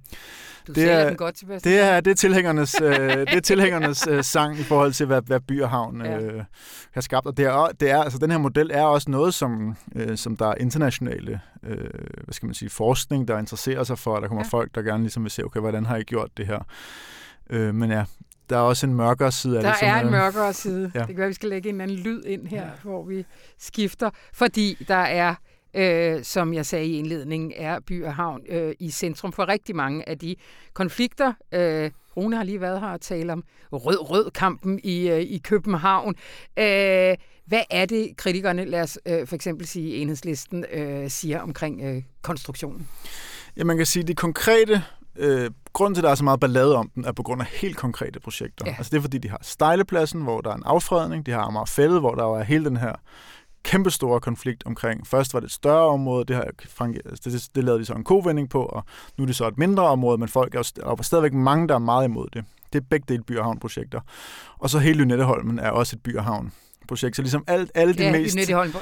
[0.67, 4.07] Du det er, den godt til det er, det er tilhængernes, øh, det er tilhængernes
[4.07, 6.43] øh, sang i forhold til, hvad, hvad by og havn øh, ja.
[6.91, 7.25] har skabt.
[7.25, 10.37] Og det er, det er, altså, den her model er også noget, som, øh, som
[10.39, 11.89] der er internationale øh,
[12.23, 14.19] hvad skal man sige, forskning, der interesserer sig for.
[14.19, 14.57] Der kommer ja.
[14.57, 16.59] folk, der gerne ligesom vil se, okay, hvordan har I gjort det her?
[17.49, 18.05] Øh, men ja,
[18.49, 19.81] der er også en mørkere side af der det.
[19.81, 20.91] Der er en mørkere side.
[20.95, 20.99] Ja.
[20.99, 22.69] Det kan være, at vi skal lægge en anden lyd ind her, ja.
[22.83, 23.25] hvor vi
[23.57, 24.09] skifter.
[24.33, 25.35] Fordi der er,
[25.73, 29.75] øh, som jeg sagde i indledningen, er by og havn øh, i centrum for rigtig
[29.75, 30.35] mange af de
[30.73, 31.33] konflikter.
[31.51, 36.15] Øh, Rune har lige været her og tale om rød-rød-kampen i, øh, i København.
[36.59, 41.81] Øh, hvad er det, kritikerne, lad os øh, for eksempel sige enhedslisten, øh, siger omkring
[41.81, 42.87] øh, konstruktionen?
[43.57, 44.83] Ja, man kan sige, at de konkrete
[45.15, 47.47] øh, grunden til, at der er så meget ballade om den, er på grund af
[47.47, 48.65] helt konkrete projekter.
[48.67, 48.75] Ja.
[48.77, 51.65] Altså det er, fordi de har Stejlepladsen, hvor der er en affredning, de har Amager
[51.65, 52.93] Fælde, hvor der er hele den her
[53.63, 55.07] kæmpestore konflikt omkring.
[55.07, 58.03] Først var det et større område, det, har Frank, det, det lavede de så en
[58.03, 58.83] kovending på, og
[59.17, 61.75] nu er det så et mindre område, men folk er jo er stadigvæk mange, der
[61.75, 62.45] er meget imod det.
[62.73, 64.01] Det er begge dele by- og havnprojekter.
[64.59, 66.51] Og så hele Lynetteholmen er også et by- og havn
[66.89, 67.15] projekt.
[67.15, 68.35] Så ligesom alt, alle de ja, mest...
[68.35, 68.73] Lynetteholm,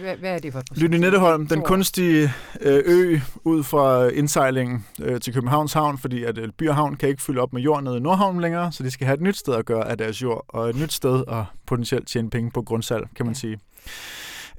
[0.00, 0.92] hvad, hvad er det for et projekt?
[0.92, 6.48] Lynetteholm, den kunstige øh, ø ud fra indsejlingen øh, til Københavns Havn, fordi at øh,
[6.58, 8.90] By og Havn kan ikke fylde op med jord nede i Nordhavn længere, så de
[8.90, 11.42] skal have et nyt sted at gøre af deres jord, og et nyt sted at
[11.66, 13.58] potentielt tjene penge på grundsalg, kan man sige.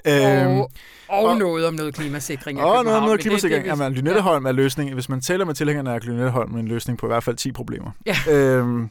[0.05, 0.69] Og, øhm, og,
[1.07, 3.63] og noget om noget klimasikring Og noget om noget klimasikring.
[3.65, 4.49] Det, det, Jamen, Lynetteholm ja.
[4.49, 4.93] er løsningen.
[4.93, 7.91] Hvis man taler med tilhængerne, er Lynetteholm en løsning på i hvert fald 10 problemer.
[8.05, 8.15] Ja.
[8.29, 8.89] Øhm,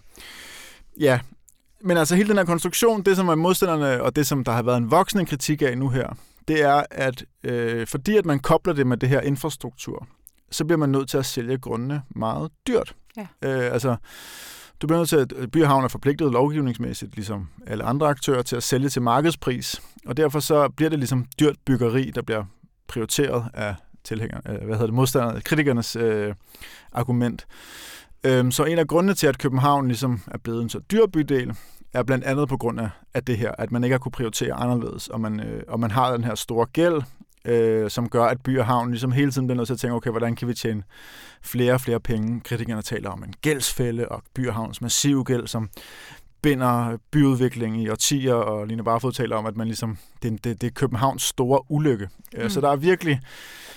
[1.01, 1.19] ja,
[1.81, 4.63] men altså hele den her konstruktion, det som er modstanderne, og det som der har
[4.63, 6.17] været en voksende kritik af nu her,
[6.49, 10.07] det er, at øh, fordi at man kobler det med det her infrastruktur,
[10.51, 12.95] så bliver man nødt til at sælge grundene meget dyrt.
[13.17, 13.27] Ja.
[13.43, 13.97] Øh, altså,
[14.81, 18.63] du bliver nødt til at By er forpligtet lovgivningsmæssigt, ligesom alle andre aktører, til at
[18.63, 19.83] sælge til markedspris.
[20.07, 22.45] Og derfor så bliver det ligesom dyrt byggeri, der bliver
[22.89, 26.35] prioriteret af tilhængere, øh, hvad hedder det, modstanderne, kritikernes øh,
[26.93, 27.47] argument.
[28.25, 31.53] Øhm, så en af grundene til, at København ligesom er blevet en så dyr bydel,
[31.93, 34.53] er blandt andet på grund af, af det her, at man ikke har kunne prioritere
[34.55, 37.03] anderledes, og man, øh, og man har den her store gæld,
[37.45, 39.95] øh, som gør, at by og havn ligesom hele tiden bliver nødt til at tænke,
[39.95, 40.83] okay, hvordan kan vi tjene
[41.43, 42.41] flere og flere penge?
[42.41, 45.71] Kritikerne taler om en gældsfælde og by og havns massiv gæld, som
[46.43, 50.67] binder byudvikling i årtier, og Line Barfod taler om, at man ligesom, det, det, det
[50.67, 52.09] er Københavns store ulykke.
[52.35, 52.51] Øh, mm.
[52.51, 53.21] Så der er virkelig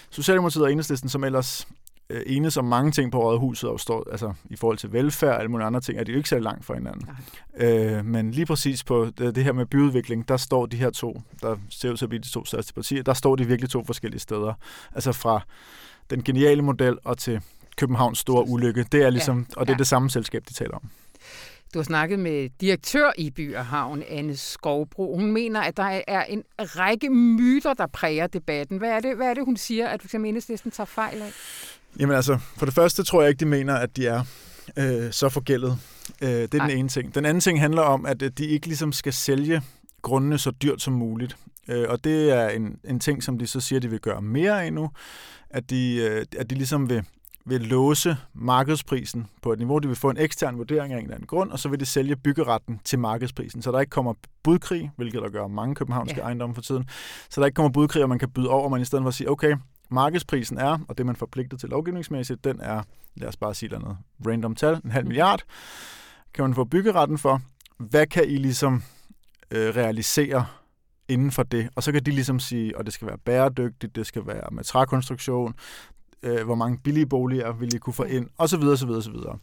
[0.09, 1.67] Socialdemokratiet og Enhedslisten, som ellers
[2.11, 5.39] øh, enes om mange ting på Rådhuset, og står, altså i forhold til velfærd og
[5.39, 7.09] alle mulige andre ting, er de jo ikke så langt fra hinanden.
[7.57, 11.21] Øh, men lige præcis på det, det her med byudvikling, der står de her to,
[11.41, 13.83] der ser ud til at blive de to største partier, der står de virkelig to
[13.83, 14.53] forskellige steder.
[14.95, 15.41] Altså fra
[16.09, 17.41] den geniale model og til
[17.77, 18.85] Københavns store ulykke.
[18.91, 19.79] Det er ligesom, ja, og det er ja.
[19.79, 20.89] det samme selskab, de taler om.
[21.73, 25.15] Du har snakket med direktør i By og Havn, Anne Skovbro.
[25.15, 28.77] Hun mener, at der er en række myter, der præger debatten.
[28.77, 30.15] Hvad er det, hvad er det hun siger, at f.eks.
[30.15, 31.31] enhedslisten tager fejl af?
[31.99, 34.23] Jamen altså, for det første tror jeg ikke, de mener, at de er
[34.77, 35.77] øh, så forgældet.
[36.21, 36.69] Øh, det er den Ej.
[36.69, 37.15] ene ting.
[37.15, 39.61] Den anden ting handler om, at øh, de ikke ligesom skal sælge
[40.01, 41.37] grundene så dyrt som muligt.
[41.67, 44.63] Øh, og det er en, en ting, som de så siger, de vil gøre mere
[44.63, 44.89] af nu.
[45.49, 47.03] At de, øh, at de ligesom vil,
[47.45, 49.79] vil låse markedsprisen på et niveau.
[49.79, 51.85] De vil få en ekstern vurdering af en eller anden grund, og så vil de
[51.85, 56.23] sælge byggeretten til markedsprisen, så der ikke kommer budkrig, hvilket der gør mange københavnske ja.
[56.23, 56.89] ejendomme for tiden.
[57.29, 59.13] Så der ikke kommer budkrig, og man kan byde over, man i stedet for at
[59.13, 59.55] sige, okay,
[59.91, 62.83] markedsprisen er, og det man forpligtet til lovgivningsmæssigt, den er,
[63.15, 65.07] lad os bare sige noget random tal, en halv mm.
[65.07, 65.43] milliard,
[66.33, 67.41] kan man få byggeretten for.
[67.77, 68.83] Hvad kan I ligesom
[69.51, 70.45] øh, realisere
[71.07, 71.69] inden for det?
[71.75, 74.63] Og så kan de ligesom sige, og det skal være bæredygtigt, det skal være med
[74.63, 75.55] trækonstruktion,
[76.23, 79.37] øh, hvor mange billige boliger vil I kunne få ind, og så videre,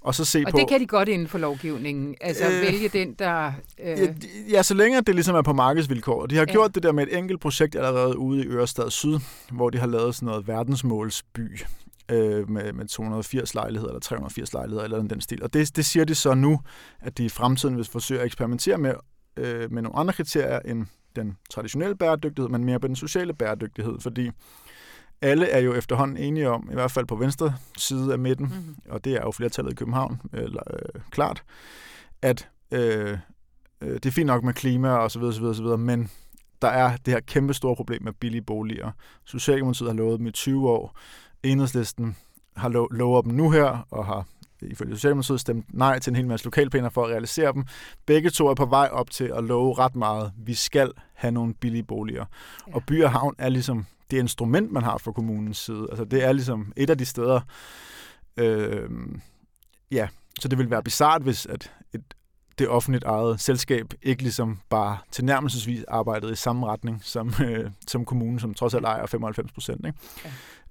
[0.00, 0.58] og så se og på...
[0.58, 3.52] det kan de godt inden for lovgivningen, altså øh, vælge den, der...
[3.84, 3.98] Øh...
[3.98, 4.14] Ja,
[4.50, 6.26] ja, så længe det ligesom er på markedsvilkår.
[6.26, 6.52] De har ja.
[6.52, 9.18] gjort det der med et enkelt projekt allerede ude i Ørestad Syd,
[9.50, 11.60] hvor de har lavet sådan noget verdensmålsby
[12.08, 15.42] øh, med, med 280 lejligheder eller 380 lejligheder eller den stil.
[15.42, 16.60] Og det, det siger de så nu,
[17.00, 18.94] at de i fremtiden vil forsøge at eksperimentere med,
[19.36, 24.00] øh, med nogle andre kriterier end den traditionelle bæredygtighed, men mere på den sociale bæredygtighed,
[24.00, 24.30] fordi
[25.22, 28.76] alle er jo efterhånden enige om, i hvert fald på venstre side af midten, mm-hmm.
[28.88, 31.42] og det er jo flertallet i København, eller, øh, klart,
[32.22, 33.18] at øh,
[33.80, 36.10] øh, det er fint nok med klima og så videre, så videre, så videre, men
[36.62, 38.90] der er det her kæmpe store problem med billige boliger.
[39.24, 40.98] Socialdemokratiet har lovet dem i 20 år.
[41.42, 42.16] Enhedslisten
[42.56, 44.24] har lo- lovet dem nu her, og har
[44.62, 47.64] ifølge Socialdemokratiet stemt nej til en hel masse lokalplaner for at realisere dem.
[48.06, 50.32] Begge to er på vej op til at love ret meget.
[50.36, 52.24] Vi skal have nogle billige boliger.
[52.68, 52.74] Ja.
[52.74, 55.86] Og by og havn er ligesom det instrument, man har fra kommunens side.
[55.90, 57.40] Altså det er ligesom et af de steder,
[58.36, 58.90] øh,
[59.90, 60.08] ja,
[60.40, 62.02] så det vil være bizart, hvis at et,
[62.58, 68.04] det offentligt ejet selskab ikke ligesom bare tilnærmelsesvis arbejdede i samme retning som, øh, som
[68.04, 69.84] kommunen, som trods alt ejer 95 procent.
[69.84, 69.92] Ja.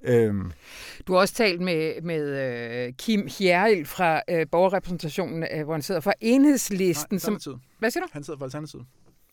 [0.03, 0.51] Øhm.
[1.07, 2.21] Du har også talt med, med
[2.87, 7.15] øh, Kim Hjerrild fra øh, borgerrepræsentationen, øh, hvor han sidder for enhedslisten.
[7.15, 8.09] Nej, som, hvad siger du?
[8.13, 8.85] Han sidder for Alternativet.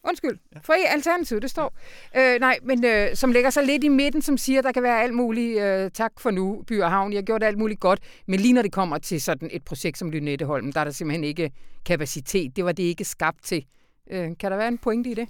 [0.04, 0.38] Undskyld.
[0.54, 0.60] Ja.
[0.62, 1.74] For i Alternativet, det står.
[2.16, 5.02] Øh, nej, men øh, som lægger sig lidt i midten, som siger, der kan være
[5.02, 5.60] alt muligt.
[5.60, 7.12] Øh, tak for nu, By og Havn.
[7.12, 8.00] I har gjort alt muligt godt.
[8.26, 11.24] Men lige når det kommer til sådan et projekt som Lynetteholm, der er der simpelthen
[11.24, 11.50] ikke
[11.84, 12.56] kapacitet.
[12.56, 13.64] Det var det ikke skabt til.
[14.10, 15.28] Øh, kan der være en pointe i det?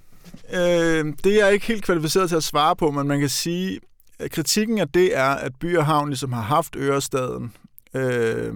[0.53, 3.81] Øh, det er jeg ikke helt kvalificeret til at svare på, men man kan sige,
[4.19, 7.53] at kritikken af det er, at By og Havn ligesom har haft Ørestaden.
[7.95, 8.55] Øh,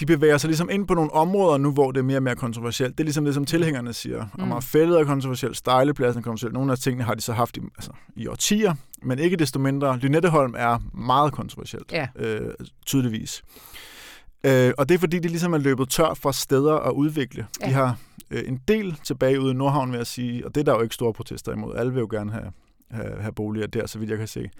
[0.00, 2.36] de bevæger sig ligesom ind på nogle områder nu, hvor det er mere og mere
[2.36, 2.98] kontroversielt.
[2.98, 4.26] Det er ligesom det, som tilhængerne siger.
[4.38, 4.52] Mm.
[4.52, 6.52] Og fældet er kontroversielt, stejlepladsen er kontroversielt.
[6.52, 9.98] Nogle af tingene har de så haft i, altså, i årtier, men ikke desto mindre.
[9.98, 12.08] Lynetteholm er meget kontroversielt, ja.
[12.16, 12.50] øh,
[12.86, 13.42] tydeligvis.
[14.46, 17.46] Øh, og det er fordi, de ligesom er løbet tør for steder at udvikle.
[17.60, 17.66] Ja.
[17.66, 17.96] De har
[18.30, 20.80] øh, en del tilbage ude i Nordhavn, vil jeg sige, og det er der jo
[20.82, 21.76] ikke store protester imod.
[21.76, 22.52] Alle vil jo gerne have,
[22.90, 24.50] have, have boliger der, så vidt jeg kan se.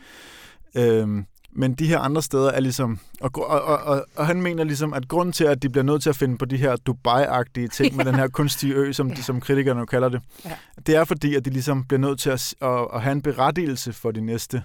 [0.77, 1.25] Øh,
[1.56, 2.98] men de her andre steder er ligesom...
[3.20, 6.02] Og, og, og, og, og han mener ligesom, at grund til, at de bliver nødt
[6.02, 7.96] til at finde på de her Dubai-agtige ting ja.
[7.96, 9.14] med den her kunstige ø, som, ja.
[9.14, 10.56] de, som kritikerne jo kalder det, ja.
[10.86, 13.92] det er fordi, at de ligesom bliver nødt til at, at, at have en berettigelse
[13.92, 14.62] for de næste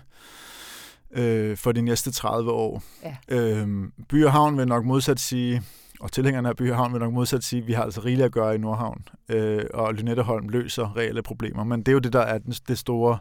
[1.13, 2.83] øh, for de næste 30 år.
[3.03, 3.15] Ja.
[3.27, 5.63] Øhm, By og Havn vil nok modsat sige,
[5.99, 8.25] og tilhængerne af By og Havn vil nok modsat sige, at vi har altså rigeligt
[8.25, 11.63] at gøre i Nordhavn, øh, og Lynetteholm løser reelle problemer.
[11.63, 13.17] Men det er jo det, der er det store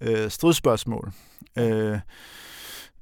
[0.00, 1.12] øh, stridsspørgsmål.
[1.58, 1.98] Øh,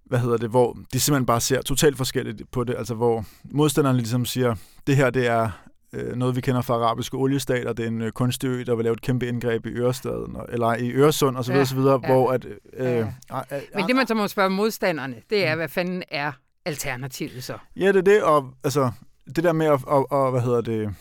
[0.05, 3.99] hvad hedder det, hvor de simpelthen bare ser totalt forskelligt på det, altså hvor modstanderne
[3.99, 4.55] ligesom siger,
[4.87, 5.51] det her det er
[5.93, 8.85] øh, noget, vi kender fra arabiske oliestater, det er en øh, kunstig ø, der vil
[8.85, 12.45] lave et kæmpe indgreb i Ørestaden, eller i Øresund osv., ja, videre, ja, hvor at...
[12.45, 13.01] Øh, ja.
[13.01, 16.33] Øh, Men det, man så må spørge modstanderne, det er, hvad fanden er
[16.65, 17.59] alternativet så?
[17.77, 18.91] Ja, det er det, og altså,
[19.37, 20.95] det der med at, og, og, hvad hedder det,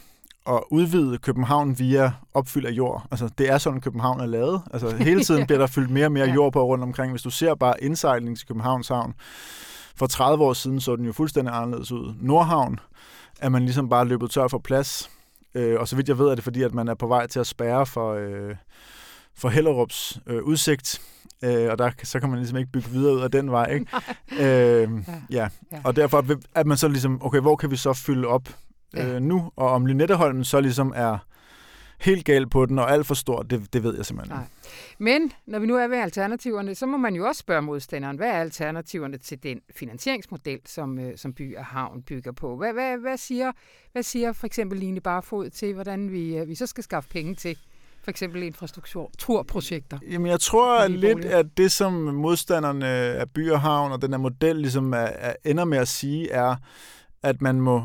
[0.48, 3.08] at udvide København via opfyld af jord.
[3.12, 4.62] Altså, det er sådan, København er lavet.
[4.74, 6.34] Altså, hele tiden bliver der fyldt mere og mere ja.
[6.34, 7.12] jord på rundt omkring.
[7.12, 9.14] Hvis du ser bare indsejling til Københavns Havn,
[9.96, 12.14] for 30 år siden så den jo fuldstændig anderledes ud.
[12.20, 12.80] Nordhavn
[13.40, 15.10] er man ligesom bare løbet tør for plads.
[15.56, 17.40] Øh, og så vidt jeg ved, er det fordi, at man er på vej til
[17.40, 18.56] at spærre for, øh,
[19.36, 21.02] for Hellerups øh, udsigt.
[21.44, 23.66] Øh, og der, så kan man ligesom ikke bygge videre ud af den vej.
[23.66, 23.86] Ikke?
[24.46, 24.90] øh,
[25.32, 25.48] ja.
[25.72, 25.82] ja.
[25.84, 26.26] Og derfor
[26.56, 28.50] at man så ligesom, okay, hvor kan vi så fylde op
[28.94, 29.16] ja.
[29.16, 31.18] øh, nu, og om Lynetteholmen så ligesom er
[32.02, 34.46] helt gal på den, og alt for stort, det, det ved jeg simpelthen Nej.
[34.98, 38.28] Men når vi nu er ved alternativerne, så må man jo også spørge modstanderen, hvad
[38.28, 42.58] er alternativerne til den finansieringsmodel, som, øh, som by og havn bygger på?
[42.58, 43.52] Hvad, hvad, hvad, siger,
[43.92, 47.36] hvad siger for eksempel Line Barfod til, hvordan vi, øh, vi så skal skaffe penge
[47.36, 47.58] til
[48.04, 50.00] for eksempel infrastrukturprojekter?
[50.12, 54.18] Jamen, jeg tror lidt, at det, som modstanderne af by og havn og den her
[54.18, 56.56] model ligesom er, er, ender med at sige, er,
[57.24, 57.84] at man må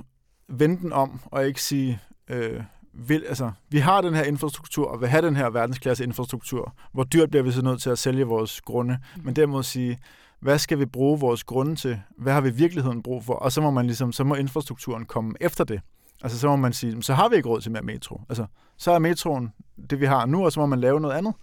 [0.49, 5.01] vende den om og ikke sige, øh, vil, altså, vi har den her infrastruktur og
[5.01, 6.75] vil have den her verdensklasse infrastruktur.
[6.93, 8.99] Hvor dyrt bliver vi så nødt til at sælge vores grunde?
[9.17, 9.23] Mm.
[9.25, 9.99] Men derimod sige,
[10.41, 12.01] hvad skal vi bruge vores grunde til?
[12.19, 13.35] Hvad har vi i virkeligheden brug for?
[13.35, 15.81] Og så må man ligesom, så må infrastrukturen komme efter det.
[16.23, 18.21] Altså så må man sige, så har vi ikke råd til mere metro.
[18.29, 19.53] Altså, så er metroen
[19.91, 21.35] det, vi har nu, og så må man lave noget andet.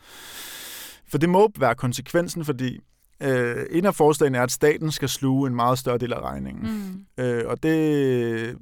[1.08, 2.80] For det må være konsekvensen, fordi
[3.22, 6.64] øh, en af forslagene er, at staten skal sluge en meget større del af regningen.
[7.18, 7.24] Mm.
[7.24, 8.58] Øh, og det,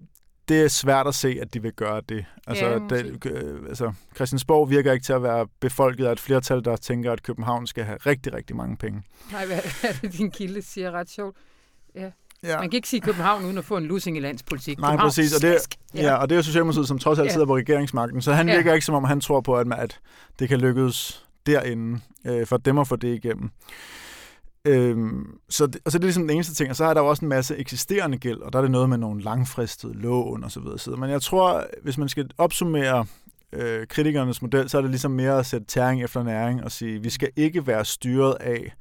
[0.51, 2.25] det er svært at se, at de vil gøre det.
[2.47, 6.65] Altså, ja, det, øh, altså, Christiansborg virker ikke til at være befolket af et flertal,
[6.65, 9.03] der tænker, at København skal have rigtig, rigtig mange penge.
[9.31, 11.37] Nej, hvad er det, din kilde siger ret sjovt?
[11.95, 12.09] Ja.
[12.43, 12.59] Ja.
[12.59, 14.79] Man kan ikke sige København uden at få en lussing i landspolitik.
[14.79, 15.35] Nej, præcis.
[15.35, 15.57] Og det,
[15.95, 16.01] ja.
[16.01, 17.31] ja, og det er Socialdemokratiet, som trods alt ja.
[17.31, 18.21] sidder på regeringsmagten.
[18.21, 18.55] Så han ja.
[18.55, 19.99] virker ikke, som om han tror på, at, at
[20.39, 23.51] det kan lykkes derinde øh, for dem at få det igennem.
[24.65, 27.07] Øhm, så, det, og så er ligesom den eneste ting, og så er der jo
[27.07, 30.51] også en masse eksisterende gæld, og der er det noget med nogle langfristede lån og
[30.51, 30.97] så videre.
[30.97, 33.05] Men jeg tror, hvis man skal opsummere
[33.53, 37.01] øh, kritikernes model, så er det ligesom mere at sætte tæring efter næring og sige,
[37.01, 38.73] vi skal ikke være styret af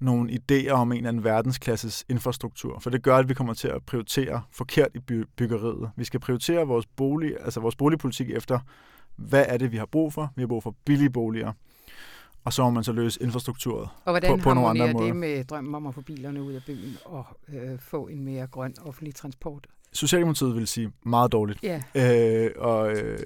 [0.00, 3.68] nogle idéer om en eller anden verdensklasses infrastruktur, for det gør, at vi kommer til
[3.68, 5.90] at prioritere forkert i by- byggeriet.
[5.96, 8.58] Vi skal prioritere vores bolig, altså vores boligpolitik efter,
[9.16, 10.32] hvad er det, vi har brug for?
[10.36, 11.52] Vi har brug for billige boliger
[12.48, 15.06] og så må man så løse infrastrukturet og hvordan på, på nogle andre måder.
[15.06, 18.46] det med drømmen om at få bilerne ud af byen og øh, få en mere
[18.46, 19.66] grøn offentlig transport?
[19.92, 21.64] Socialdemokratiet vil sige meget dårligt.
[21.64, 22.44] Yeah.
[22.44, 23.18] Øh, og øh,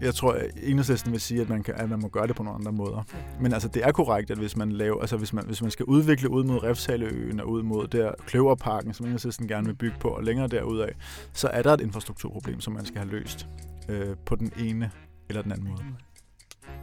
[0.00, 2.42] jeg tror, at enhedslisten vil sige, at man, kan, at man må gøre det på
[2.42, 3.02] nogle andre måder.
[3.40, 5.84] Men altså, det er korrekt, at hvis man, laver, altså, hvis man, hvis man skal
[5.84, 10.08] udvikle ud mod Refshaleøen og ud mod der Kløverparken, som enhedslisten gerne vil bygge på,
[10.08, 10.88] og længere derudad,
[11.32, 13.46] så er der et infrastrukturproblem, som man skal have løst
[13.88, 14.90] øh, på den ene
[15.28, 15.82] eller den anden måde.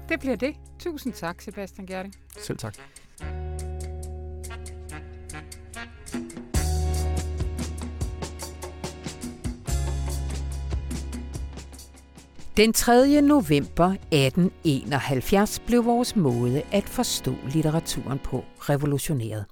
[0.10, 0.56] Det bliver det.
[0.80, 2.14] Tusind tak, Sebastian Gerding.
[2.40, 2.78] Selv tak.
[12.58, 13.22] Den 3.
[13.22, 19.46] november 1871 blev vores måde at forstå litteraturen på revolutioneret.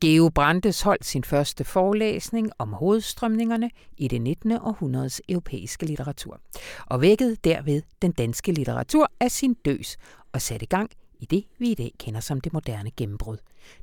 [0.00, 4.52] Geo Brandes holdt sin første forelæsning om hovedstrømningerne i det 19.
[4.52, 6.40] århundredes europæiske litteratur,
[6.86, 9.96] og vækkede derved den danske litteratur af sin døs
[10.32, 13.36] og satte gang i det, vi i dag kender som det moderne gennembrud.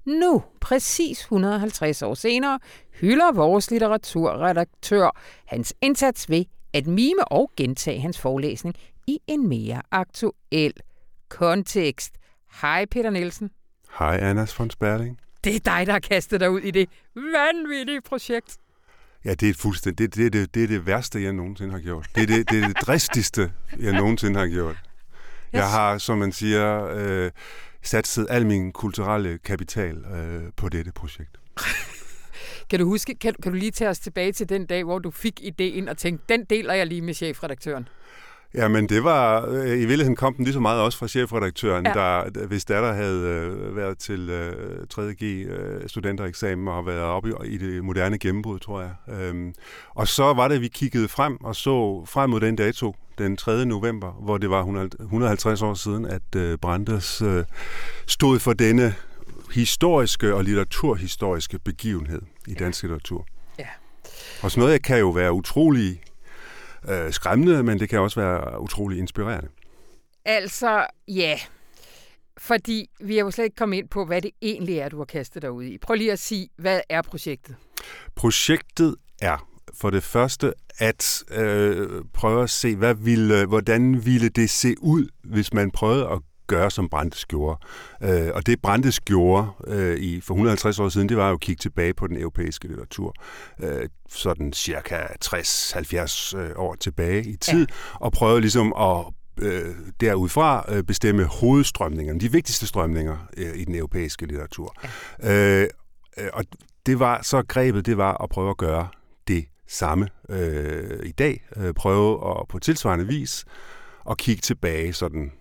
[0.06, 2.60] Nu, præcis 150 år senere,
[3.02, 8.76] hylder vores litteraturredaktør hans indsats ved at mime og gentage hans forelæsning
[9.08, 10.74] i en mere aktuel
[11.30, 12.14] kontekst.
[12.62, 13.52] Hej Peter Nielsen.
[14.00, 15.20] Hej Anders von Sperling.
[15.48, 18.58] Det er dig, der har kastet dig ud i det vanvittige projekt.
[19.26, 20.16] Ja, det er fuldstændig.
[20.16, 22.08] Det, det, det, det er det værste, jeg nogensinde har gjort.
[22.16, 24.76] Det er det, det, er det dristigste, jeg nogensinde har gjort.
[25.54, 27.32] Jeg har, som man siger, øh,
[27.82, 31.38] satset al min kulturelle kapital øh, på dette projekt.
[32.70, 35.12] Kan du huske, kan, kan du lige tage os tilbage til den dag, hvor du
[35.12, 37.88] fik ideen og tænkte, den deler jeg lige med chefredaktøren?
[38.54, 41.86] Ja, men det var, øh, i virkeligheden kom den lige så meget også fra chefredaktøren,
[41.86, 41.94] ja.
[41.94, 47.48] der, hvis datter havde øh, været til øh, 3.G øh, studentereksamen og været oppe i,
[47.48, 49.16] i det moderne gennembrud, tror jeg.
[49.20, 49.54] Øhm,
[49.96, 53.38] og så var det, at vi kiggede frem og så frem mod den dato, den
[53.38, 53.66] 3.
[53.66, 57.44] november, hvor det var 100, 150 år siden, at øh, Brandes øh,
[58.08, 58.96] stod for denne
[59.54, 63.26] historiske og litteraturhistoriske begivenhed i dansk litteratur.
[63.60, 63.68] Ja.
[64.42, 66.02] Og sådan noget kan jo være utrolig
[66.90, 69.50] øh, skræmmende, men det kan også være utrolig inspirerende.
[70.26, 71.40] Altså, ja.
[72.38, 75.06] Fordi vi er jo slet ikke kommet ind på, hvad det egentlig er, du har
[75.06, 75.78] kastet dig ud i.
[75.78, 77.56] Prøv lige at sige, hvad er projektet?
[78.16, 84.50] Projektet er for det første at øh, prøve at se, hvad ville, hvordan ville det
[84.50, 87.60] se ud, hvis man prøvede at gøre, som Brandes gjorde.
[88.04, 91.40] Øh, og det Brandes gjorde øh, i, for 150 år siden, det var jo at
[91.40, 93.14] kigge tilbage på den europæiske litteratur.
[93.64, 97.76] Øh, sådan cirka 60-70 øh, år tilbage i tid, ja.
[97.94, 99.06] og prøve ligesom at
[99.42, 104.76] øh, derudfra øh, bestemme hovedstrømningerne, de vigtigste strømninger øh, i den europæiske litteratur.
[105.24, 105.64] Ja.
[105.64, 105.70] Øh,
[106.34, 106.44] og
[106.86, 108.88] det var så grebet, det var at prøve at gøre
[109.28, 111.46] det samme øh, i dag.
[111.56, 113.46] Øh, prøve at på tilsvarende vis
[114.10, 115.32] at kigge tilbage sådan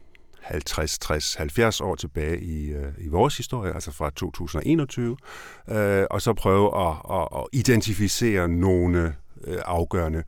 [0.48, 5.16] 50, 60, 70 år tilbage i, øh, i vores historie, altså fra 2021,
[5.70, 9.14] øh, og så prøve at, at, at identificere nogle
[9.46, 10.22] øh, afgørende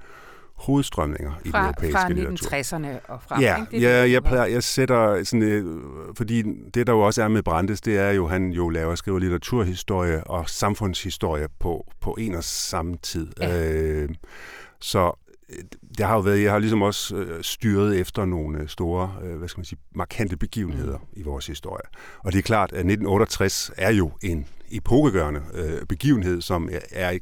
[0.58, 2.48] hovedstrømninger i fra, den europæiske fra litteratur.
[2.48, 3.70] Fra 1960'erne og frem, ja, ikke?
[3.70, 5.64] Det, ja, jeg, plejer, jeg sætter sådan, øh,
[6.16, 6.42] fordi
[6.74, 10.24] det der jo også er med Brandes, det er jo, han jo laver skriver litteraturhistorie
[10.24, 13.28] og samfundshistorie på, på en og samme tid.
[13.40, 13.72] Ja.
[13.72, 14.08] Øh,
[14.80, 15.18] så
[15.98, 19.36] det har jo været, jeg har ligesom også øh, styret efter nogle øh, store, øh,
[19.36, 21.06] hvad skal man sige, markante begivenheder mm.
[21.12, 21.84] i vores historie.
[22.18, 27.18] Og det er klart, at 1968 er jo en epokegørende øh, begivenhed, som er,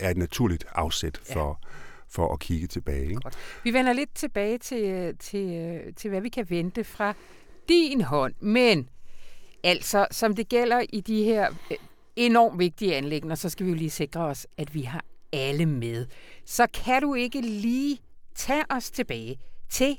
[0.00, 1.68] er et naturligt afsæt for, ja.
[2.08, 3.08] for at kigge tilbage.
[3.08, 3.20] Ikke?
[3.64, 7.14] Vi vender lidt tilbage til, til, til, hvad vi kan vente fra
[7.68, 8.88] din hånd, men
[9.64, 11.48] altså, som det gælder i de her
[12.16, 16.06] enormt vigtige anlægner, så skal vi jo lige sikre os, at vi har alle med.
[16.44, 17.98] Så kan du ikke lige
[18.34, 19.38] tage os tilbage
[19.70, 19.98] til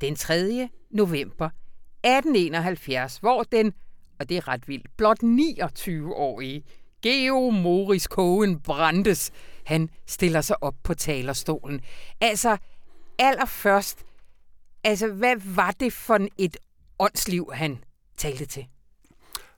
[0.00, 0.68] den 3.
[0.90, 3.72] november 1871, hvor den,
[4.18, 6.64] og det er ret vildt, blot 29-årige
[7.02, 9.30] Geo Moris Cohen Brandes,
[9.64, 11.80] han stiller sig op på talerstolen.
[12.20, 12.56] Altså,
[13.18, 14.04] allerførst,
[14.84, 16.56] altså, hvad var det for et
[16.98, 17.78] åndsliv, han
[18.16, 18.66] talte til?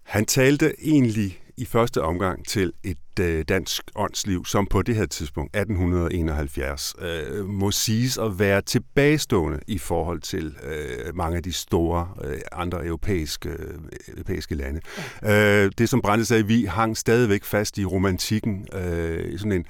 [0.03, 5.07] Han talte egentlig i første omgang til et øh, dansk åndsliv, som på det her
[5.07, 11.53] tidspunkt, 1871, øh, må siges at være tilbagestående i forhold til øh, mange af de
[11.53, 14.81] store øh, andre europæiske, øh, europæiske lande.
[15.23, 15.65] Ja.
[15.65, 19.67] Øh, det, som Brænde sagde, vi hang stadigvæk fast i romantikken, øh, sådan en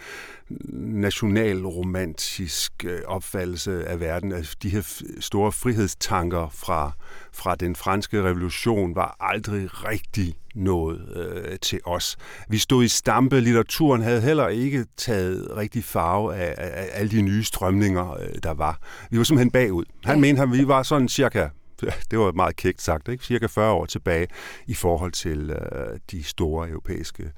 [1.00, 6.92] nationalromantisk øh, opfattelse af verden, at de her store frihedstanker fra,
[7.32, 12.16] fra den franske revolution var aldrig rigtig nået øh, til os.
[12.48, 17.10] Vi stod i stampe, litteraturen havde heller ikke taget rigtig farve af, af, af alle
[17.10, 18.80] de nye strømninger, øh, der var.
[19.10, 19.84] Vi var simpelthen bagud.
[20.04, 20.20] Han ja.
[20.20, 21.48] mente, at vi var sådan cirka
[22.10, 23.24] det var meget kægt sagt, ikke?
[23.24, 24.26] cirka 40 år tilbage
[24.66, 27.32] i forhold til øh, de store europæiske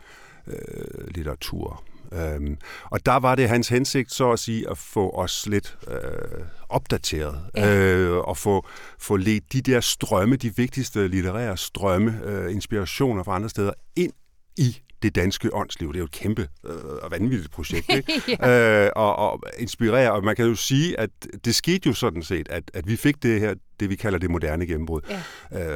[0.46, 1.82] øh, litteratur
[2.12, 6.44] Øhm, og der var det hans hensigt, så at sige, at få os lidt øh,
[6.68, 7.76] opdateret, ja.
[7.76, 8.66] øh, og få,
[8.98, 14.12] få ledt de der strømme, de vigtigste litterære strømme, øh, inspirationer fra andre steder, ind
[14.56, 15.88] i det danske åndsliv.
[15.88, 18.36] Det er jo et kæmpe øh, og vanvittigt projekt, ikke?
[18.40, 18.84] ja.
[18.84, 20.12] øh, og, og inspirere.
[20.12, 21.10] Og man kan jo sige, at
[21.44, 24.30] det skete jo sådan set, at, at vi fik det her, det vi kalder det
[24.30, 25.00] moderne gennembrud.
[25.10, 25.22] Ja.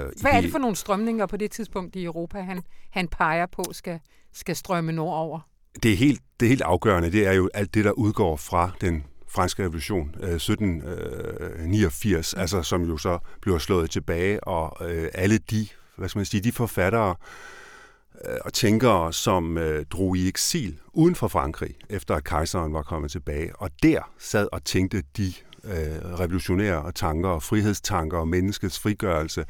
[0.05, 3.47] Øh, Hvad er det for nogle strømninger på det tidspunkt i Europa, han, han peger
[3.47, 3.99] på skal,
[4.33, 5.41] skal strømme nordover?
[5.83, 7.13] Det er, helt, det er helt afgørende.
[7.13, 12.63] Det er jo alt det, der udgår fra den franske revolution øh, 1789, øh, altså
[12.63, 16.53] som jo så bliver slået tilbage, og øh, alle de, hvad skal man sige, de
[16.53, 17.15] forfattere, Øh,
[18.29, 22.83] Øh, og tænkere, som øh, drog i eksil uden for Frankrig, efter at kejseren var
[22.83, 23.57] kommet tilbage.
[23.57, 25.33] Og der sad og tænkte de
[25.65, 29.45] øh, revolutionære tanker og frihedstanker og menneskets frigørelse.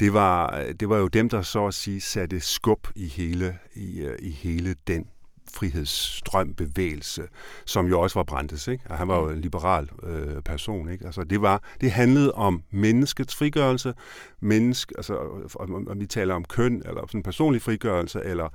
[0.00, 3.58] Det var, øh, det var jo dem, der så at sige satte skub i hele,
[3.74, 5.06] i, øh, i hele den
[5.54, 7.22] frihedsstrøm, bevægelse,
[7.64, 8.68] som jo også var Brandes.
[8.68, 8.84] Ikke?
[8.88, 10.88] Og han var jo en liberal øh, person.
[10.88, 11.06] Ikke?
[11.06, 13.94] Altså, det, var, det handlede om menneskets frigørelse,
[14.40, 15.14] menneske, altså,
[15.54, 18.48] om, om vi taler om køn, eller sådan personlig frigørelse, eller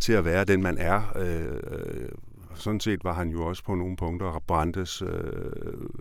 [0.00, 1.02] til at være den, man er.
[1.16, 2.08] Øh,
[2.58, 5.08] sådan set var han jo også på nogle punkter Brandes øh,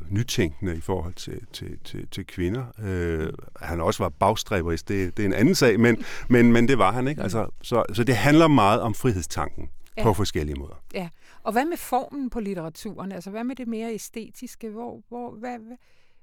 [0.09, 2.63] nytænkende i forhold til, til, til, til kvinder.
[2.83, 6.77] Øh, han også var bagstræberisk, det, det er en anden sag, men, men, men det
[6.77, 7.21] var han ikke.
[7.21, 10.03] Altså, så, så det handler meget om frihedstanken ja.
[10.03, 10.83] på forskellige måder.
[10.93, 11.09] Ja,
[11.43, 13.11] og hvad med formen på litteraturen?
[13.11, 14.69] Altså hvad med det mere æstetiske?
[14.69, 15.77] Hvor, hvor, hvad, hvad,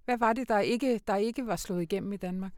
[0.05, 2.53] hvad var det, der ikke, der ikke var slået igennem i Danmark?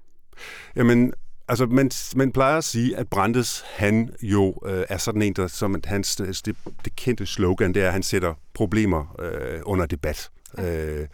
[0.77, 1.13] Jamen,
[1.49, 5.47] Altså, man, man plejer at sige, at Brandes, han jo øh, er sådan en, der,
[5.47, 10.31] som hans, det, det kendte slogan, det er, at han sætter problemer øh, under debat.
[10.59, 11.07] Øh,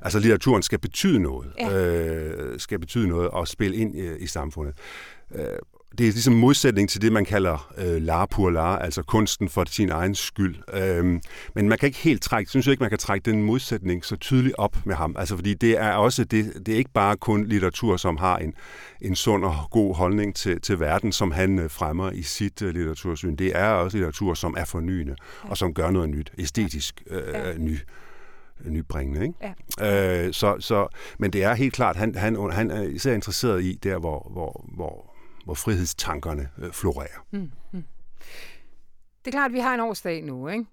[0.00, 1.86] altså, litteraturen skal betyde noget, ja.
[1.86, 4.74] øh, skal betyde noget og spille ind øh, i samfundet.
[5.34, 5.44] Øh,
[5.98, 9.64] det er ligesom modsætning til det, man kalder øh, lar pour lar, altså kunsten for
[9.68, 10.56] sin egen skyld.
[10.72, 11.20] Øhm,
[11.54, 14.16] men man kan ikke helt trække, synes jeg ikke, man kan trække den modsætning så
[14.16, 15.16] tydeligt op med ham.
[15.18, 18.54] Altså fordi det er også, det, det er ikke bare kun litteratur, som har en,
[19.00, 22.74] en sund og god holdning til, til verden, som han øh, fremmer i sit øh,
[22.74, 23.36] litteratursyn.
[23.36, 25.50] Det er også litteratur, som er fornyende, ja.
[25.50, 27.58] og som gør noget nyt, æstetisk øh, ja.
[27.58, 27.78] ny
[28.64, 29.22] nybringende.
[29.22, 29.54] Ikke?
[29.80, 30.26] Ja.
[30.26, 30.86] Øh, så, så,
[31.18, 34.64] men det er helt klart, han, han, han er især interesseret i der, hvor, hvor,
[34.74, 35.15] hvor
[35.46, 37.26] hvor frihedstankerne øh, florerer.
[37.30, 37.84] Mm, mm.
[39.24, 40.64] Det er klart, at vi har en årsdag nu, ikke?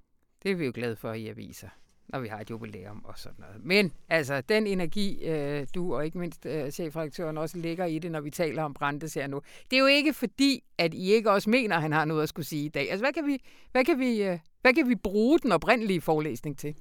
[0.43, 1.67] Det er vi jo glade for i aviser,
[2.07, 3.65] når vi har et jubilæum og sådan noget.
[3.65, 8.11] Men altså, den energi, øh, du og ikke mindst øh, chefredaktøren også ligger i det,
[8.11, 11.31] når vi taler om Brandes her nu, det er jo ikke fordi, at I ikke
[11.31, 12.91] også mener, at han har noget at skulle sige i dag.
[12.91, 16.57] Altså, hvad kan vi, hvad kan vi, øh, hvad kan vi bruge den oprindelige forelæsning
[16.57, 16.75] til?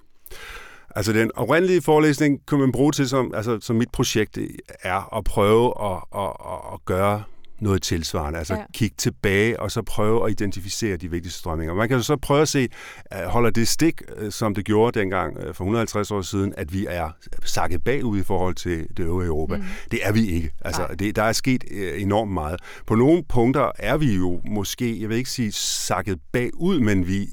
[0.96, 4.38] Altså den oprindelige forelæsning kan man bruge til, som, altså, som mit projekt
[4.82, 7.22] er at prøve at, at, at, at gøre
[7.62, 8.38] noget tilsvarende.
[8.38, 8.62] Altså ja.
[8.74, 11.74] kigge tilbage og så prøve at identificere de vigtigste strømninger.
[11.74, 12.68] Man kan jo så prøve at se,
[13.12, 16.72] øh, holder det stik, øh, som det gjorde dengang øh, for 150 år siden, at
[16.72, 17.10] vi er
[17.44, 19.56] sakket bagud i forhold til det øvrige Europa.
[19.56, 19.64] Mm.
[19.90, 20.52] Det er vi ikke.
[20.60, 21.64] Altså, det, der er sket
[21.96, 22.60] enormt meget.
[22.86, 27.28] På nogle punkter er vi jo måske, jeg vil ikke sige sakket bagud, men vi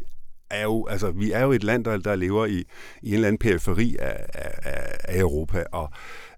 [0.52, 2.64] er jo, altså, vi er jo et land, der, der lever i,
[3.02, 5.90] i en eller anden periferi af, af, af Europa, og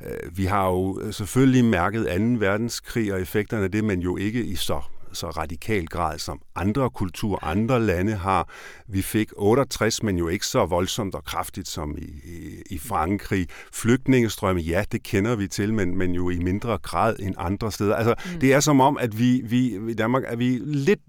[0.06, 2.46] øh, vi har jo selvfølgelig mærket 2.
[2.46, 4.82] verdenskrig og effekterne af det, men jo ikke i så
[5.14, 8.50] så radikal grad, som andre kulturer, andre lande har.
[8.88, 13.48] Vi fik 68, men jo ikke så voldsomt og kraftigt som i, i, i Frankrig.
[13.74, 17.96] Flygtningestrømme, ja, det kender vi til, men, men jo i mindre grad end andre steder.
[17.96, 18.40] Altså, mm.
[18.40, 21.00] det er som om, at vi, vi i Danmark er vi lidt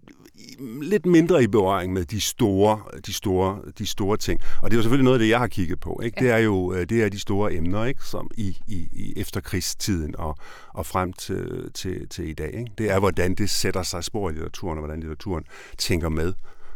[0.82, 4.40] lidt mindre i berøring med de store, de store, de store ting.
[4.62, 6.00] Og det er jo selvfølgelig noget af det, jeg har kigget på.
[6.04, 6.16] Ikke?
[6.20, 6.26] Ja.
[6.26, 8.04] Det er jo øh, det er de store emner, ikke?
[8.04, 10.36] som i, i, i efterkrigstiden og,
[10.68, 12.54] og frem til, til, til i dag.
[12.54, 12.72] Ikke?
[12.78, 15.44] Det er, hvordan det sætter sig spor i litteraturen, og hvordan litteraturen
[15.78, 16.32] tænker med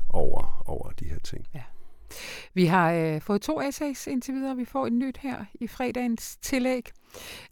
[0.09, 1.47] over, over de her ting.
[1.55, 1.63] Ja.
[2.55, 4.57] Vi har øh, fået to essays indtil videre.
[4.57, 6.91] Vi får et nyt her i fredagens tillæg.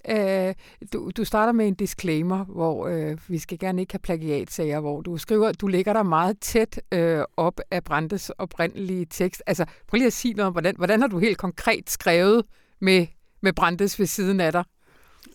[0.09, 0.55] Øh,
[0.93, 5.01] du, du starter med en disclaimer, hvor øh, vi skal gerne ikke have plagiatsager, hvor
[5.01, 9.43] du skriver, du ligger dig meget tæt øh, op af Brandes oprindelige tekst.
[9.47, 12.43] Altså, prøv lige at sige noget om, hvordan, hvordan har du helt konkret skrevet
[12.81, 13.07] med,
[13.43, 14.65] med Brandes ved siden af dig?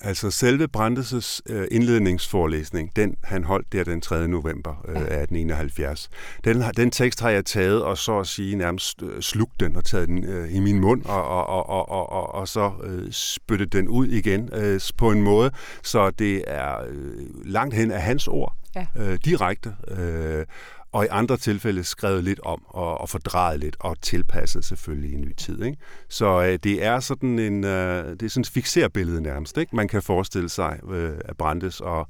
[0.02, 4.28] Altså selve Brandes' øh, indledningsforelæsning, den han holdt der den 3.
[4.28, 6.10] november øh, 1871,
[6.44, 9.86] den, den tekst har jeg taget og så at sige nærmest øh, slugt den og
[9.86, 13.12] taget den øh, i min mund og, og, og, og, og, og, og så øh,
[13.12, 15.52] spyttet den ud igen øh, på en måde,
[15.84, 18.86] så det er øh, langt hen af hans ord, ja.
[18.98, 19.76] øh, direkte.
[19.88, 20.46] Øh,
[20.92, 25.14] og i andre tilfælde skrevet lidt om og, og fordrejet lidt og tilpasset selvfølgelig i
[25.14, 25.64] en ny tid.
[25.64, 25.78] Ikke?
[26.10, 29.76] Så øh, det er sådan en øh, det er sådan et fixerbillede nærmest, ikke?
[29.76, 32.08] man kan forestille sig øh, af Brandes og,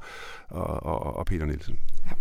[0.49, 1.79] og, og, og Peter Nielsen.
[2.05, 2.11] Ja.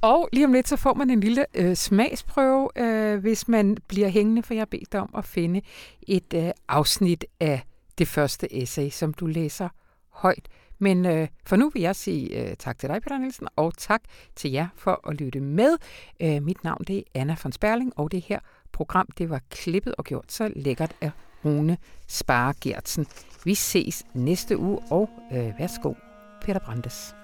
[0.10, 4.08] og lige om lidt, så får man en lille øh, smagsprøve, øh, hvis man bliver
[4.08, 5.60] hængende, for jeg har bedt dig om at finde
[6.02, 7.62] et øh, afsnit af
[7.98, 9.68] det første essay, som du læser
[10.10, 10.48] højt.
[10.82, 14.00] Men øh, for nu vil jeg sige øh, tak til dig, Peter Nielsen, og tak
[14.36, 15.76] til jer for at lytte med.
[16.22, 18.38] Øh, mit navn det er Anna von Sperling, og det her
[18.72, 21.10] program det var klippet og gjort så lækkert af
[21.44, 21.76] Rune
[22.08, 23.06] Spare Gertsen.
[23.44, 25.94] Vi ses næste uge, og øh, værsgo,
[26.40, 27.14] Peter Brandes.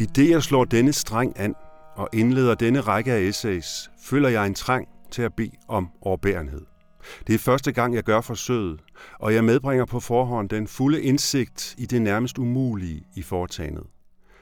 [0.00, 1.54] I det jeg slår denne streng an
[1.96, 6.77] og indleder denne række af essays, føler jeg en trang til at bede om overbærenhed.
[7.26, 8.80] Det er første gang, jeg gør forsøget,
[9.18, 13.84] og jeg medbringer på forhånd den fulde indsigt i det nærmest umulige i foretagendet.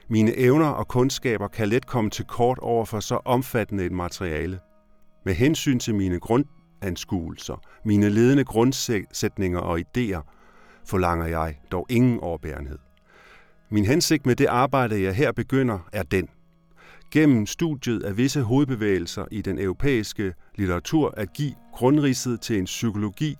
[0.09, 4.59] Mine evner og kundskaber kan let komme til kort over for så omfattende et materiale.
[5.25, 10.21] Med hensyn til mine grundanskuelser, mine ledende grundsætninger og idéer,
[10.85, 12.77] forlanger jeg dog ingen overbærenhed.
[13.69, 16.29] Min hensigt med det arbejde, jeg her begynder, er den.
[17.11, 23.35] Gennem studiet af visse hovedbevægelser i den europæiske litteratur at give grundridset til en psykologi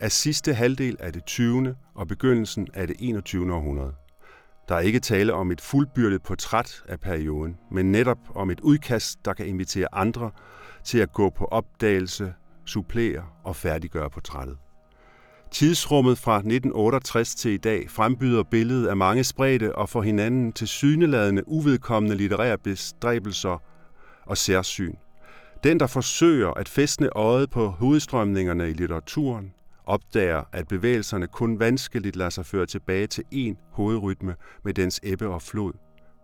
[0.00, 1.74] af sidste halvdel af det 20.
[1.94, 3.54] og begyndelsen af det 21.
[3.54, 3.94] århundrede.
[4.68, 9.24] Der er ikke tale om et fuldbyrdet portræt af perioden, men netop om et udkast,
[9.24, 10.30] der kan invitere andre
[10.84, 14.56] til at gå på opdagelse, supplere og færdiggøre portrættet.
[15.50, 20.68] Tidsrummet fra 1968 til i dag frembyder billedet af mange spredte og for hinanden til
[20.68, 23.62] syneladende uvedkommende litterære bestræbelser
[24.26, 24.94] og særsyn.
[25.64, 29.52] Den, der forsøger at fæstne øjet på hovedstrømningerne i litteraturen,
[29.86, 34.34] opdager, at bevægelserne kun vanskeligt lader sig føre tilbage til én hovedrytme
[34.64, 35.72] med dens ebbe og flod,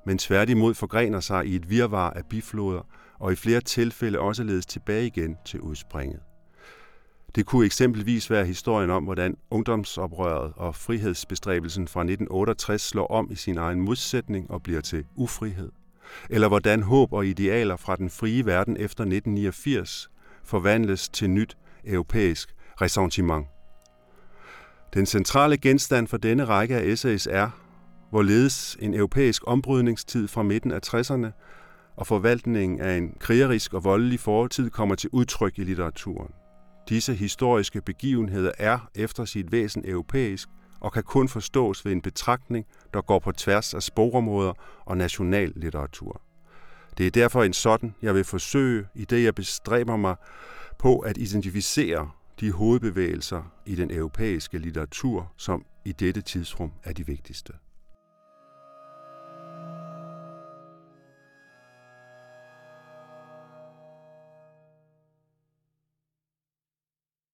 [0.07, 2.87] men tværtimod forgrener sig i et virvar af bifloder
[3.21, 6.21] og i flere tilfælde også ledes tilbage igen til udspringet.
[7.35, 13.35] Det kunne eksempelvis være historien om, hvordan ungdomsoprøret og frihedsbestræbelsen fra 1968 slår om i
[13.35, 15.73] sin egen modsætning og bliver til ufrihed.
[16.31, 20.11] Eller hvordan håb og idealer fra den frie verden efter 1989
[20.45, 23.47] forvandles til nyt europæisk ressentiment.
[24.95, 27.51] Den centrale genstand for denne række af essays er,
[28.11, 31.27] hvorledes en europæisk ombrydningstid fra midten af 60'erne
[31.97, 36.44] og forvaltningen af en krigerisk og voldelig fortid kommer til udtryk i litteraturen.
[36.89, 40.49] Disse historiske begivenheder er efter sit væsen europæisk
[40.81, 44.53] og kan kun forstås ved en betragtning, der går på tværs af sprogområder
[44.85, 46.21] og national litteratur.
[46.99, 50.17] Det er derfor en sådan, jeg vil forsøge, i det jeg bestræber mig
[50.79, 52.11] på at identificere
[52.41, 57.53] de hovedbevægelser i den europæiske litteratur, som i dette tidsrum er de vigtigste.